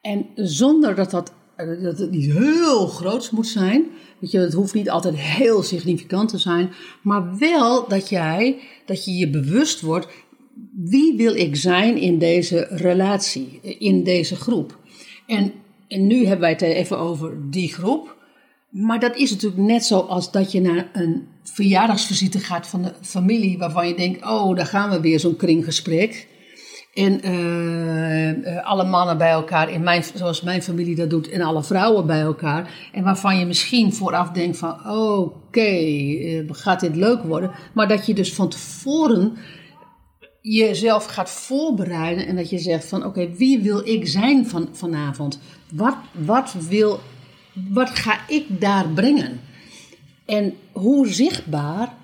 [0.00, 3.84] En zonder dat, dat, eh, dat het niet heel groots moet zijn.
[4.22, 6.70] Weet je, het hoeft niet altijd heel significant te zijn.
[7.02, 10.06] Maar wel dat jij, dat je je bewust wordt.
[10.74, 14.78] Wie wil ik zijn in deze relatie, in deze groep?
[15.26, 15.52] En,
[15.88, 18.16] en nu hebben wij het even over die groep.
[18.70, 23.58] Maar dat is natuurlijk net zoals dat je naar een verjaardagsvisite gaat van de familie.
[23.58, 26.28] Waarvan je denkt, oh, daar gaan we weer zo'n kringgesprek.
[26.92, 31.40] En eh, eh, alle mannen bij elkaar, in mijn, zoals mijn familie dat doet, en
[31.40, 32.88] alle vrouwen bij elkaar.
[32.92, 37.50] En waarvan je misschien vooraf denkt van, oké, eh, gaat dit leuk worden?
[37.74, 39.36] Maar dat je dus van tevoren
[40.40, 45.40] jezelf gaat voorbereiden en dat je zegt van, oké, wie wil ik zijn van, vanavond?
[45.72, 47.00] Wat, wat, wil,
[47.68, 49.40] wat ga ik daar brengen?
[50.24, 51.94] En hoe zichtbaar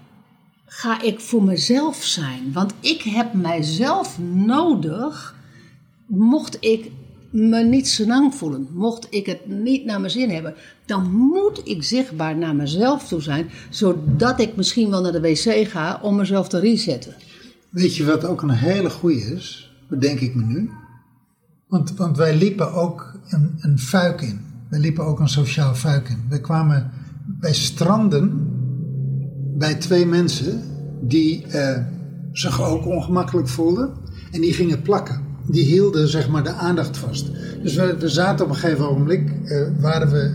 [0.68, 2.52] ga ik voor mezelf zijn?
[2.52, 5.34] Want ik heb mijzelf nodig,
[6.06, 6.90] mocht ik
[7.30, 10.54] me niet senang voelen, mocht ik het niet naar mijn zin hebben,
[10.86, 15.68] dan moet ik zichtbaar naar mezelf toe zijn, zodat ik misschien wel naar de wc
[15.68, 17.14] ga om mezelf te resetten.
[17.70, 19.72] Weet je wat ook een hele goeie is?
[19.88, 20.70] Bedenk ik me nu.
[21.66, 24.40] Want, want wij liepen ook een, een fuik in.
[24.68, 26.24] Wij liepen ook een sociaal fuik in.
[26.28, 26.90] Wij kwamen
[27.26, 28.47] bij stranden
[29.58, 30.62] bij twee mensen
[31.00, 31.78] die eh,
[32.32, 33.90] zich ook ongemakkelijk voelden.
[34.30, 35.20] En die gingen plakken.
[35.46, 37.30] Die hielden zeg maar de aandacht vast.
[37.62, 40.34] Dus we, we zaten op een gegeven ogenblik, eh, waren we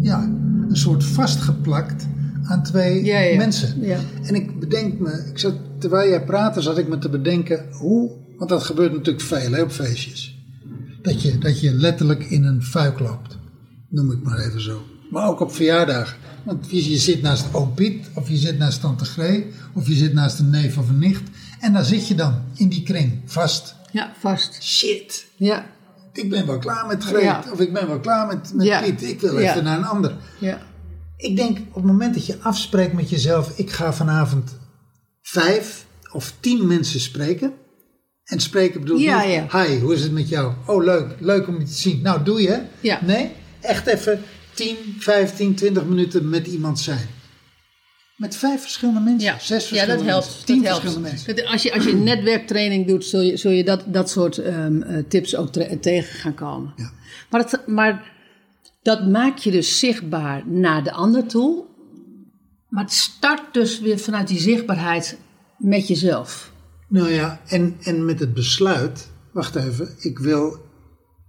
[0.00, 0.22] ja,
[0.68, 2.06] een soort vastgeplakt
[2.42, 3.36] aan twee Ja, ja.
[3.36, 3.80] mensen.
[3.80, 3.98] Ja.
[4.22, 8.10] En ik bedenk me, ik zat, terwijl jij praatte, zat ik me te bedenken hoe,
[8.36, 10.36] want dat gebeurt natuurlijk veel hè, op feestjes.
[11.02, 13.38] Dat je, dat je letterlijk in een fuik loopt,
[13.88, 14.82] noem ik maar even zo.
[15.10, 16.16] Maar ook op verjaardagen.
[16.44, 20.12] Want je, zit naast oom Piet, of je zit naast tante Gree, of je zit
[20.12, 21.22] naast een neef of een nicht.
[21.60, 23.74] En daar zit je dan, in die kring, vast.
[23.92, 24.62] Ja, vast.
[24.62, 25.66] Shit, Ja,
[26.12, 27.44] ik ben wel klaar met Greet, Ja.
[27.52, 28.80] of ik ben wel klaar met, met Ja.
[28.82, 29.02] Piet.
[29.02, 29.50] Ik wil Ja.
[29.50, 30.16] even naar een ander.
[30.38, 30.58] ja.
[31.16, 34.56] Ik denk op het moment dat je afspreekt met jezelf, ik ga vanavond
[35.22, 37.52] vijf of tien mensen spreken.
[38.24, 39.62] En spreken bedoel ik Ja, niet, ja.
[39.64, 40.52] hi, hoe is het met jou?
[40.66, 42.00] Oh, leuk, leuk om je te zien.
[42.02, 42.62] Nou, doe je.
[42.80, 42.98] Ja.
[43.04, 43.30] Nee,
[43.60, 44.20] echt even
[44.58, 47.06] 10, 15, 20 minuten met iemand zijn.
[48.16, 50.26] Met vijf verschillende mensen, Ja, zes ja verschillende dat helpt.
[50.26, 50.80] mensen, tien dat helpt.
[50.82, 51.46] verschillende mensen.
[51.52, 55.04] Als je, als je netwerktraining doet, zul je, zul je dat, dat soort ehm, eh,
[55.08, 56.72] tips ook tegen gaan komen.
[56.76, 56.90] Ja.
[57.30, 58.12] Maar, het, maar
[58.82, 61.64] dat maakt je dus zichtbaar naar de ander toe.
[62.68, 65.18] Maar het start dus weer vanuit die zichtbaarheid
[65.58, 66.52] met jezelf.
[66.88, 70.56] Nou ja, en, en met het besluit, wacht even, ik wil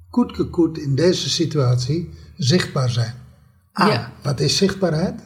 [0.09, 3.18] koetke koet in deze situatie zichtbaar zijn.
[3.79, 4.11] Ah, Ja.
[4.23, 5.19] wat is zichtbaarheid?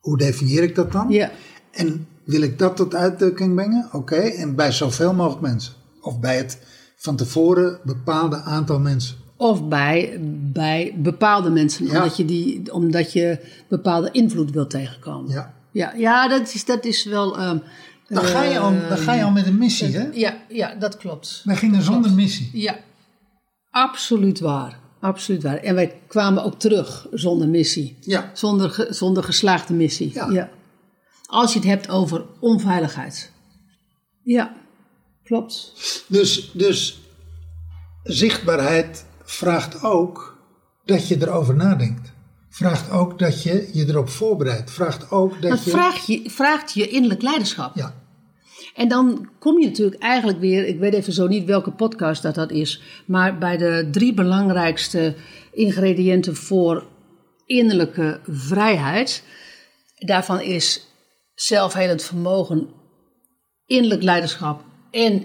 [0.00, 1.06] Hoe definieer ik dat dan?
[1.10, 1.30] Ja.
[1.70, 3.88] En wil ik dat tot uitdrukking brengen?
[3.92, 5.72] Oké, en bij zoveel mogelijk mensen.
[6.00, 6.58] Of bij het
[6.96, 9.16] van tevoren bepaalde aantal mensen.
[9.36, 10.18] Of bij,
[10.52, 11.96] bij bepaalde mensen, Ja.
[11.98, 15.30] omdat, je die, omdat je bepaalde invloed wilt tegenkomen.
[15.32, 15.54] Ja.
[15.72, 17.38] Ja, ja dat, is, dat is wel.
[17.38, 17.58] ehm,
[18.08, 20.08] Dan ga je al, dan ga je al met een missie, hè?
[20.12, 21.40] ja, ja, dat klopt.
[21.44, 22.50] Wij gingen zonder missie.
[22.52, 22.76] Ja,
[23.70, 24.78] absoluut waar.
[25.00, 25.56] Absoluut waar.
[25.56, 27.96] En wij kwamen ook terug zonder missie.
[28.00, 28.30] Ja.
[28.34, 30.12] Zonder, ge- zonder geslaagde missie.
[30.32, 30.50] Ja.
[31.26, 33.32] Als je het hebt over onveiligheid.
[34.22, 34.56] Ja,
[35.24, 35.72] klopt.
[36.08, 37.00] Dus, dus
[38.02, 40.38] zichtbaarheid vraagt ook
[40.84, 42.12] dat je erover nadenkt.
[42.50, 44.70] Vraagt ook dat je je erop voorbereidt.
[44.70, 45.70] Vraagt ook dat Dat je...
[45.70, 47.76] vraagt je, vraagt je innerlijk leiderschap.
[47.76, 47.94] Ja,
[48.74, 52.34] En dan kom je natuurlijk eigenlijk weer, ik weet even zo niet welke podcast dat
[52.34, 55.14] dat is, maar bij de drie belangrijkste
[55.52, 56.86] ingrediënten voor
[57.46, 59.22] innerlijke vrijheid.
[59.96, 60.86] Daarvan is
[61.34, 62.68] zelfhelend vermogen,
[63.66, 65.24] innerlijk leiderschap en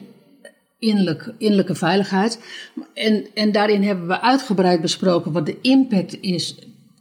[0.79, 2.39] innerlijk, innerlijke veiligheid.
[2.93, 6.55] En, en daarin hebben we uitgebreid besproken wat de impact is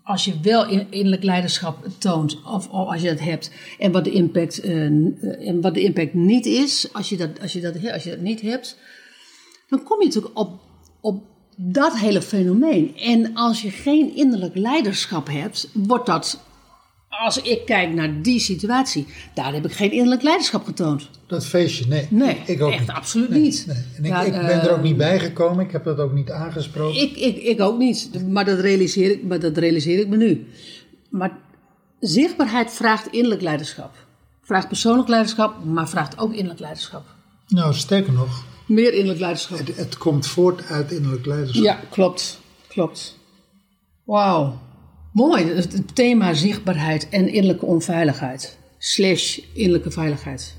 [0.05, 4.05] als je wel in- innerlijk leiderschap toont, of, of als je dat hebt, en wat
[4.05, 4.85] de impact, eh,
[5.49, 8.21] en wat de impact niet is, als je, dat, als, je dat, als je dat
[8.21, 8.79] niet hebt,
[9.69, 10.61] dan kom je natuurlijk op,
[11.01, 11.23] op
[11.57, 12.97] dat hele fenomeen.
[12.97, 16.41] En als je geen innerlijk leiderschap hebt, wordt dat,
[17.23, 21.09] als ik kijk naar die situatie, daar heb ik geen innerlijk leiderschap getoond.
[21.27, 22.07] Dat feestje, nee.
[22.11, 22.91] Nee, ik ook echt niet.
[22.91, 23.65] absoluut Nee, niet.
[23.67, 23.77] nee.
[23.97, 25.65] En ik, Ja, ik ben er ook eh, niet bij gekomen.
[25.65, 27.01] Ik heb dat ook niet aangesproken.
[27.01, 30.47] Ik, ik, ik ook niet, maar dat, realiseer ik, maar dat realiseer ik me nu.
[31.11, 31.39] Maar
[32.01, 33.95] zichtbaarheid vraagt innerlijk leiderschap.
[34.43, 37.05] Vraagt persoonlijk leiderschap, maar vraagt ook innerlijk leiderschap.
[37.49, 39.59] Nou, sterker nog, Meer innerlijk leiderschap.
[39.59, 41.65] het, het komt voort uit innerlijk leiderschap.
[41.65, 42.41] Ja, klopt.
[42.69, 43.19] Klopt.
[44.05, 44.59] Wauw.
[45.15, 45.45] Mooi.
[45.45, 48.59] Het thema zichtbaarheid en innerlijke onveiligheid.
[48.79, 50.55] Slash innerlijke veiligheid.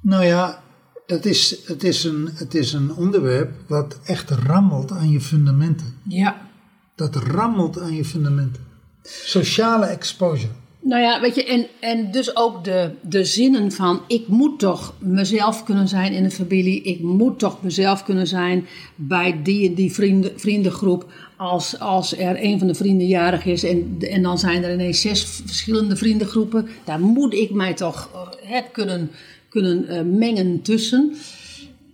[0.00, 0.62] Nou ja,
[1.06, 5.96] dat is, het, is een, het is een onderwerp wat echt rammelt aan je fundamenten.
[6.08, 6.48] Ja.
[6.94, 8.62] Dat rammelt aan je fundamenten.
[9.02, 10.52] Sociale exposure.
[10.84, 14.94] Nou ja, weet je, en, en dus ook de, de zinnen van ik moet toch
[14.98, 16.82] mezelf kunnen zijn in een familie.
[16.82, 21.12] Ik moet toch mezelf kunnen zijn bij die die vrienden, vriendengroep.
[21.36, 25.00] Als, als er een van de vrienden jarig is en, en dan zijn er ineens
[25.00, 26.68] zes verschillende vriendengroepen.
[26.84, 29.10] Daar moet ik mij toch eh, hè, kunnen,
[29.48, 31.14] kunnen eh, mengen tussen.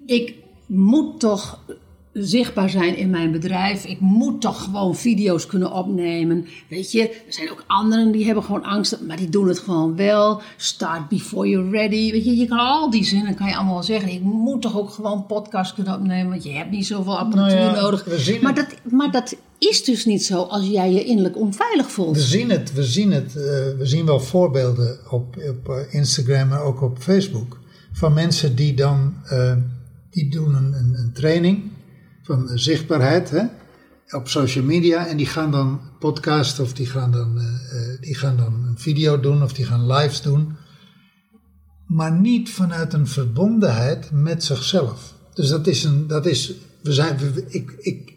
[0.07, 0.35] Ik
[0.67, 1.65] moet toch
[2.13, 3.85] zichtbaar zijn in mijn bedrijf.
[3.85, 6.47] Ik moet toch gewoon video's kunnen opnemen.
[6.69, 9.97] Weet je, er zijn ook anderen die hebben gewoon angst, maar die doen het gewoon
[9.97, 10.41] wel.
[10.57, 12.13] Start before you're ready.
[12.13, 14.11] Weet je, je kan al die zinnen kan je allemaal wel zeggen.
[14.13, 17.75] Ik moet toch ook gewoon podcast kunnen opnemen, want je hebt niet zoveel apparatuur Nou
[17.75, 18.05] ja, nodig.
[18.05, 21.91] we zien maar, dat, maar dat is dus niet zo als jij je innerlijk onveilig
[21.91, 22.17] voelt.
[22.17, 23.37] We zien het, we zien het.
[23.37, 23.43] eh,
[23.79, 27.59] we zien wel voorbeelden op, op eh, Instagram, maar ook op Facebook.
[27.93, 29.53] Van mensen die dan, eh,
[30.11, 31.63] die doen een, een, een training
[32.29, 33.45] van zichtbaarheid hè,
[34.17, 35.07] op social media.
[35.07, 37.45] En die gaan dan podcasten of die gaan dan, eh,
[37.95, 40.57] eh, die gaan dan een video doen of die gaan lives doen.
[41.87, 45.15] Maar niet vanuit een verbondenheid met zichzelf.
[45.35, 48.13] Dus dat is een, dat is, we zijn, we- ik, ik,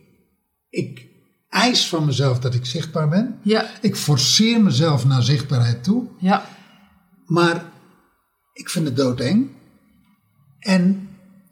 [0.70, 1.08] ik
[1.50, 3.36] eis van mezelf dat ik zichtbaar ben.
[3.44, 6.46] Ja, Ik forceer mezelf naar zichtbaarheid toe, ja,
[7.26, 7.66] maar
[8.54, 9.50] ik vind het doodeng.
[10.60, 11.10] En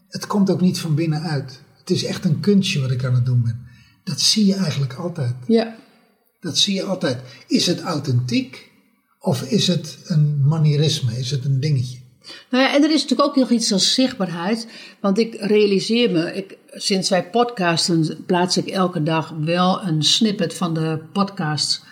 [0.08, 1.62] het komt ook niet van binnenuit.
[1.90, 3.68] Het is echt een kunstje wat ik aan het doen ben.
[4.04, 5.36] Dat zie je eigenlijk altijd.
[5.48, 5.76] ja.
[6.42, 7.22] Dat zie je altijd.
[7.48, 8.72] Is het authentiek
[9.20, 11.18] of is het een manierisme?
[11.18, 11.98] Is het een dingetje?
[12.50, 14.68] Nou ja, en er is natuurlijk ook nog iets als zichtbaarheid.
[15.02, 20.54] Want ik realiseer me, ik, sinds wij podcasten, plaats ik elke dag wel een snippet
[20.54, 21.84] van de podcast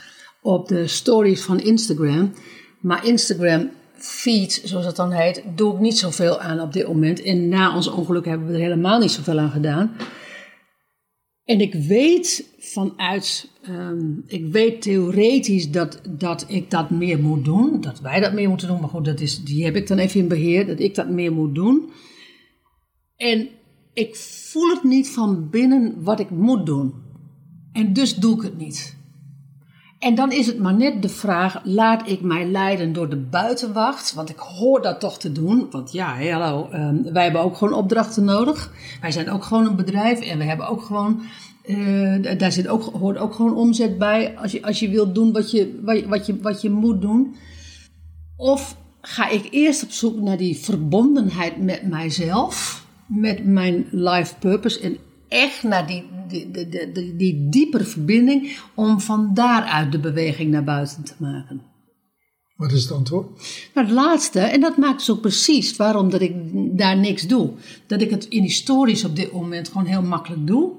[0.41, 2.33] op de stories van Instagram.
[2.81, 7.21] Maar Instagram feed, zoals dat dan heet, doe ik niet zoveel aan op dit moment.
[7.21, 9.91] En na ons ongeluk hebben we er helemaal niet zoveel aan gedaan.
[11.43, 17.81] En ik weet vanuit, ehm, ik weet theoretisch dat, dat ik dat meer moet doen.
[17.81, 18.79] Dat wij dat meer moeten doen.
[18.79, 20.65] Maar goed, dat is, die heb ik dan even in beheer.
[20.67, 21.89] Dat ik dat meer moet doen.
[23.15, 23.47] En
[23.93, 26.93] ik voel het niet van binnen wat ik moet doen.
[27.71, 28.96] En dus doe ik het niet.
[29.99, 34.13] En dan is het maar net de vraag: laat ik mij leiden door de buitenwacht?
[34.13, 35.67] Want ik hoor dat toch te doen.
[35.71, 38.71] Want ja, hallo, ehm, wij hebben ook gewoon opdrachten nodig.
[39.01, 41.21] Wij zijn ook gewoon een bedrijf en we hebben ook gewoon.
[41.63, 44.37] eh, daar zit ook, hoort ook gewoon omzet bij.
[44.37, 47.01] Als je, als je wilt doen wat je, wat, je- wat, je, wat je moet
[47.01, 47.35] doen.
[48.35, 54.79] Of ga ik eerst op zoek naar die verbondenheid met mijzelf, met mijn life purpose
[54.79, 59.99] en echt naar die, die, die, die, die, die diepere verbinding om van daaruit de
[59.99, 61.61] beweging naar buiten te maken.
[62.55, 63.27] Wat is het antwoord?
[63.73, 66.33] Maar het laatste, en dat maakt dus ook precies waarom dat ik
[66.77, 67.49] daar niks doe.
[67.87, 70.71] Dat ik het in die stories op dit moment gewoon heel makkelijk doe.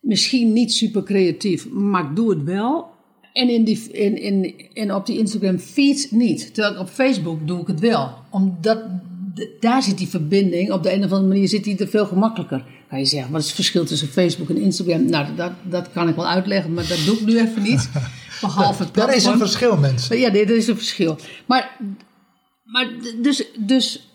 [0.00, 2.86] Misschien niet super creatief, maar ik doe het wel.
[3.32, 6.54] En, in die, in, in, en op die Instagram feeds niet.
[6.54, 8.10] Terwijl op Facebook doe ik het wel.
[8.30, 8.82] Omdat
[9.60, 10.72] daar zit die verbinding.
[10.72, 12.64] Op de een of andere manier zit die er veel gemakkelijker.
[12.88, 15.04] Kan je zeggen, wat is het verschil tussen Facebook en Instagram?
[15.10, 17.90] Nou, dat, dat kan ik wel uitleggen, maar dat doe ik nu even niet.
[18.40, 19.38] Behalve het Daar is een platform.
[19.38, 20.18] verschil, mensen.
[20.18, 21.18] Ja, nee, dat is een verschil.
[21.46, 21.76] Maar,
[22.64, 22.88] maar
[23.22, 24.08] dus, dus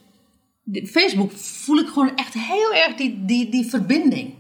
[0.86, 4.34] Facebook voel ik gewoon echt heel erg die, die, die verbinding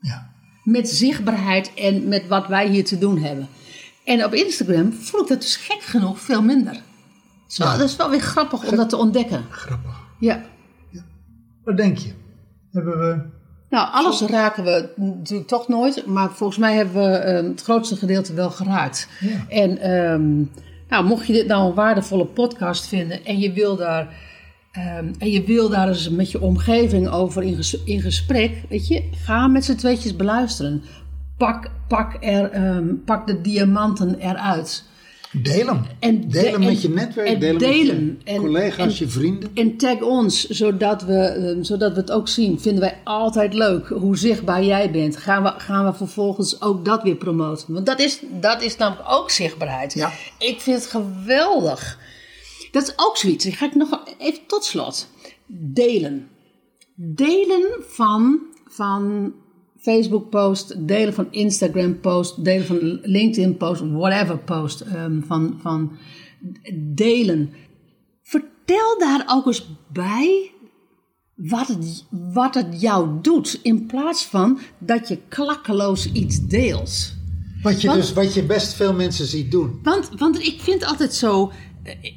[0.00, 0.30] Ja.
[0.64, 3.48] met zichtbaarheid en met wat wij hier te doen hebben.
[4.04, 6.82] En op Instagram voel ik dat dus gek genoeg veel minder.
[7.46, 7.76] Zo, Ja.
[7.76, 9.44] Dat is wel weer grappig om dat te ontdekken.
[9.50, 10.08] Grappig.
[10.20, 10.42] Ja.
[11.64, 12.12] Wat denk je?
[12.72, 13.22] Hebben we...
[13.70, 17.96] Nou, alles raken we natuurlijk toch nooit, maar volgens mij hebben we ehm, het grootste
[17.96, 19.08] gedeelte wel geraakt.
[19.20, 19.46] Ja.
[19.48, 20.36] En ehm,
[20.88, 24.14] nou, mocht je dit nou een waardevolle podcast vinden en je wil daar,
[24.72, 28.88] ehm, en je wil daar eens met je omgeving over in, ges- in gesprek, weet
[28.88, 30.82] je, ga met z'n tweetjes beluisteren.
[31.36, 32.50] Pak, pak, er,
[33.04, 34.84] pak de diamanten eruit.
[35.32, 35.82] Deel hem.
[35.98, 38.06] En deel de- met je netwerk, en deel hem delen.
[38.06, 39.50] met je En- collega's, en- je vrienden.
[39.54, 42.60] En tag ons, zodat we, ehm, zodat we het ook zien.
[42.60, 45.16] Vinden wij altijd leuk hoe zichtbaar jij bent.
[45.16, 47.74] Gaan we, gaan we vervolgens ook dat weer promoten.
[47.74, 49.94] Want dat is, dat is namelijk ook zichtbaarheid.
[49.94, 50.12] Ja.
[50.38, 51.98] Ik vind het geweldig.
[52.72, 53.44] Dat is ook zoiets.
[53.44, 55.08] Die ga ik nog even tot slot.
[55.46, 56.28] Delen.
[56.94, 59.32] Delen van, van
[59.80, 64.80] Facebook post, delen van Instagram post, delen van LinkedIn post, whatever post.
[64.80, 65.92] ehm, van, van
[66.94, 67.50] delen.
[68.22, 70.50] Vertel daar ook eens bij
[71.34, 73.60] wat het, wat het jou doet.
[73.62, 77.18] In plaats van dat je klakkeloos iets deelt.
[77.62, 79.80] Wat je, Want- dus, wat je best veel mensen ziet doen.
[79.82, 81.52] Want, want ik vind altijd zo.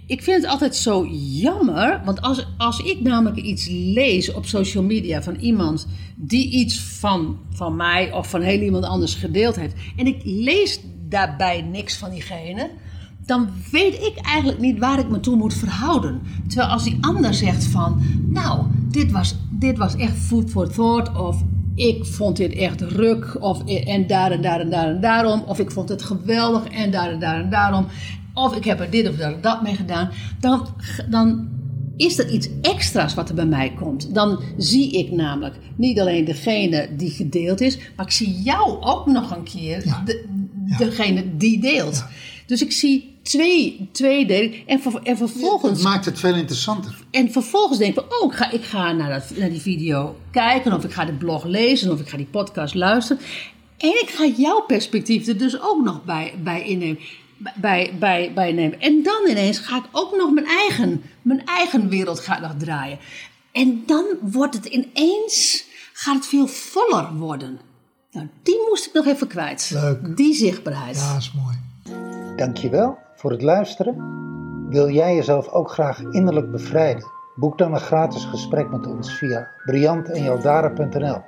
[0.06, 1.06] Ik vind het altijd zo
[1.42, 2.02] jammer.
[2.06, 7.38] Want als, als ik namelijk iets lees op social media van iemand die iets van,
[7.50, 9.76] van mij of van heel iemand anders gedeeld heeft.
[9.96, 12.70] En ik lees daarbij niks van diegene.
[13.26, 16.22] Dan weet ik eigenlijk niet waar ik me toe moet verhouden.
[16.48, 18.02] Terwijl als die ander zegt van.
[18.28, 21.18] Nou, dit was, dit was echt food for thought.
[21.18, 21.44] Of
[21.76, 23.38] ik vond dit echt ruk.
[23.40, 25.44] Of, en daar en daar en daar en daarom.
[25.48, 27.86] Of ik vond het geweldig en daar en daar en daarom.
[28.34, 30.10] Of ik heb er dit of dat, dat mee gedaan.
[30.40, 30.68] Dan,
[31.10, 31.50] dan
[31.98, 34.14] is er iets extra's wat er bij mij komt.
[34.16, 37.78] Dan zie ik namelijk niet alleen degene die gedeeld is.
[37.96, 39.86] Maar ik zie jou ook nog een keer.
[39.88, 40.02] Ja.
[40.06, 40.26] De,
[40.78, 42.04] degene die deelt.
[42.46, 44.54] Dus ik zie twee, twee delen.
[44.66, 46.96] En, ver- en vervolgens Het maakt het veel interessanter.
[47.12, 50.74] en vervolgens denk ik, oh, ik ga, ik ga naar, dat, naar die video kijken,
[50.74, 53.22] of ik ga de blog lezen, of ik ga die podcast luisteren.
[53.78, 57.00] En ik ga jouw perspectief er dus ook nog bij, bij innemen.
[57.56, 58.80] Bij, bij, bij nemen.
[58.80, 63.00] En dan ineens ga ik ook nog mijn eigen, mijn eigen wereld gaat nog draaien.
[63.52, 67.60] En dan wordt het ineens, gaat het veel voller worden.
[68.12, 69.72] Nou, die moest ik nog even kwijt.
[69.74, 70.18] Leuk.
[70.18, 70.96] Die zichtbaarheid.
[70.96, 71.58] Ja, is mooi.
[72.36, 74.22] Dankjewel voor het luisteren.
[74.70, 77.12] Wil jij jezelf ook graag innerlijk bevrijden?
[77.36, 81.22] Boek dan een gratis gesprek met ons via briantenjaldara.nl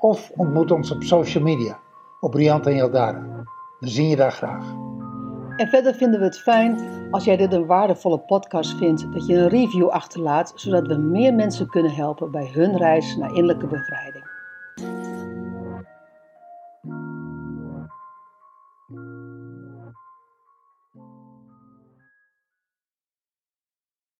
[0.00, 1.78] of ontmoet ons op social media
[2.20, 3.44] op Briant en Jaldara.
[3.78, 4.64] We zien je daar graag.
[5.58, 6.78] En verder vinden we het fijn
[7.10, 11.34] als jij dit een waardevolle podcast vindt, dat je een review achterlaat, zodat we meer
[11.34, 14.24] mensen kunnen helpen bij hun reis naar innerlijke bevrijding.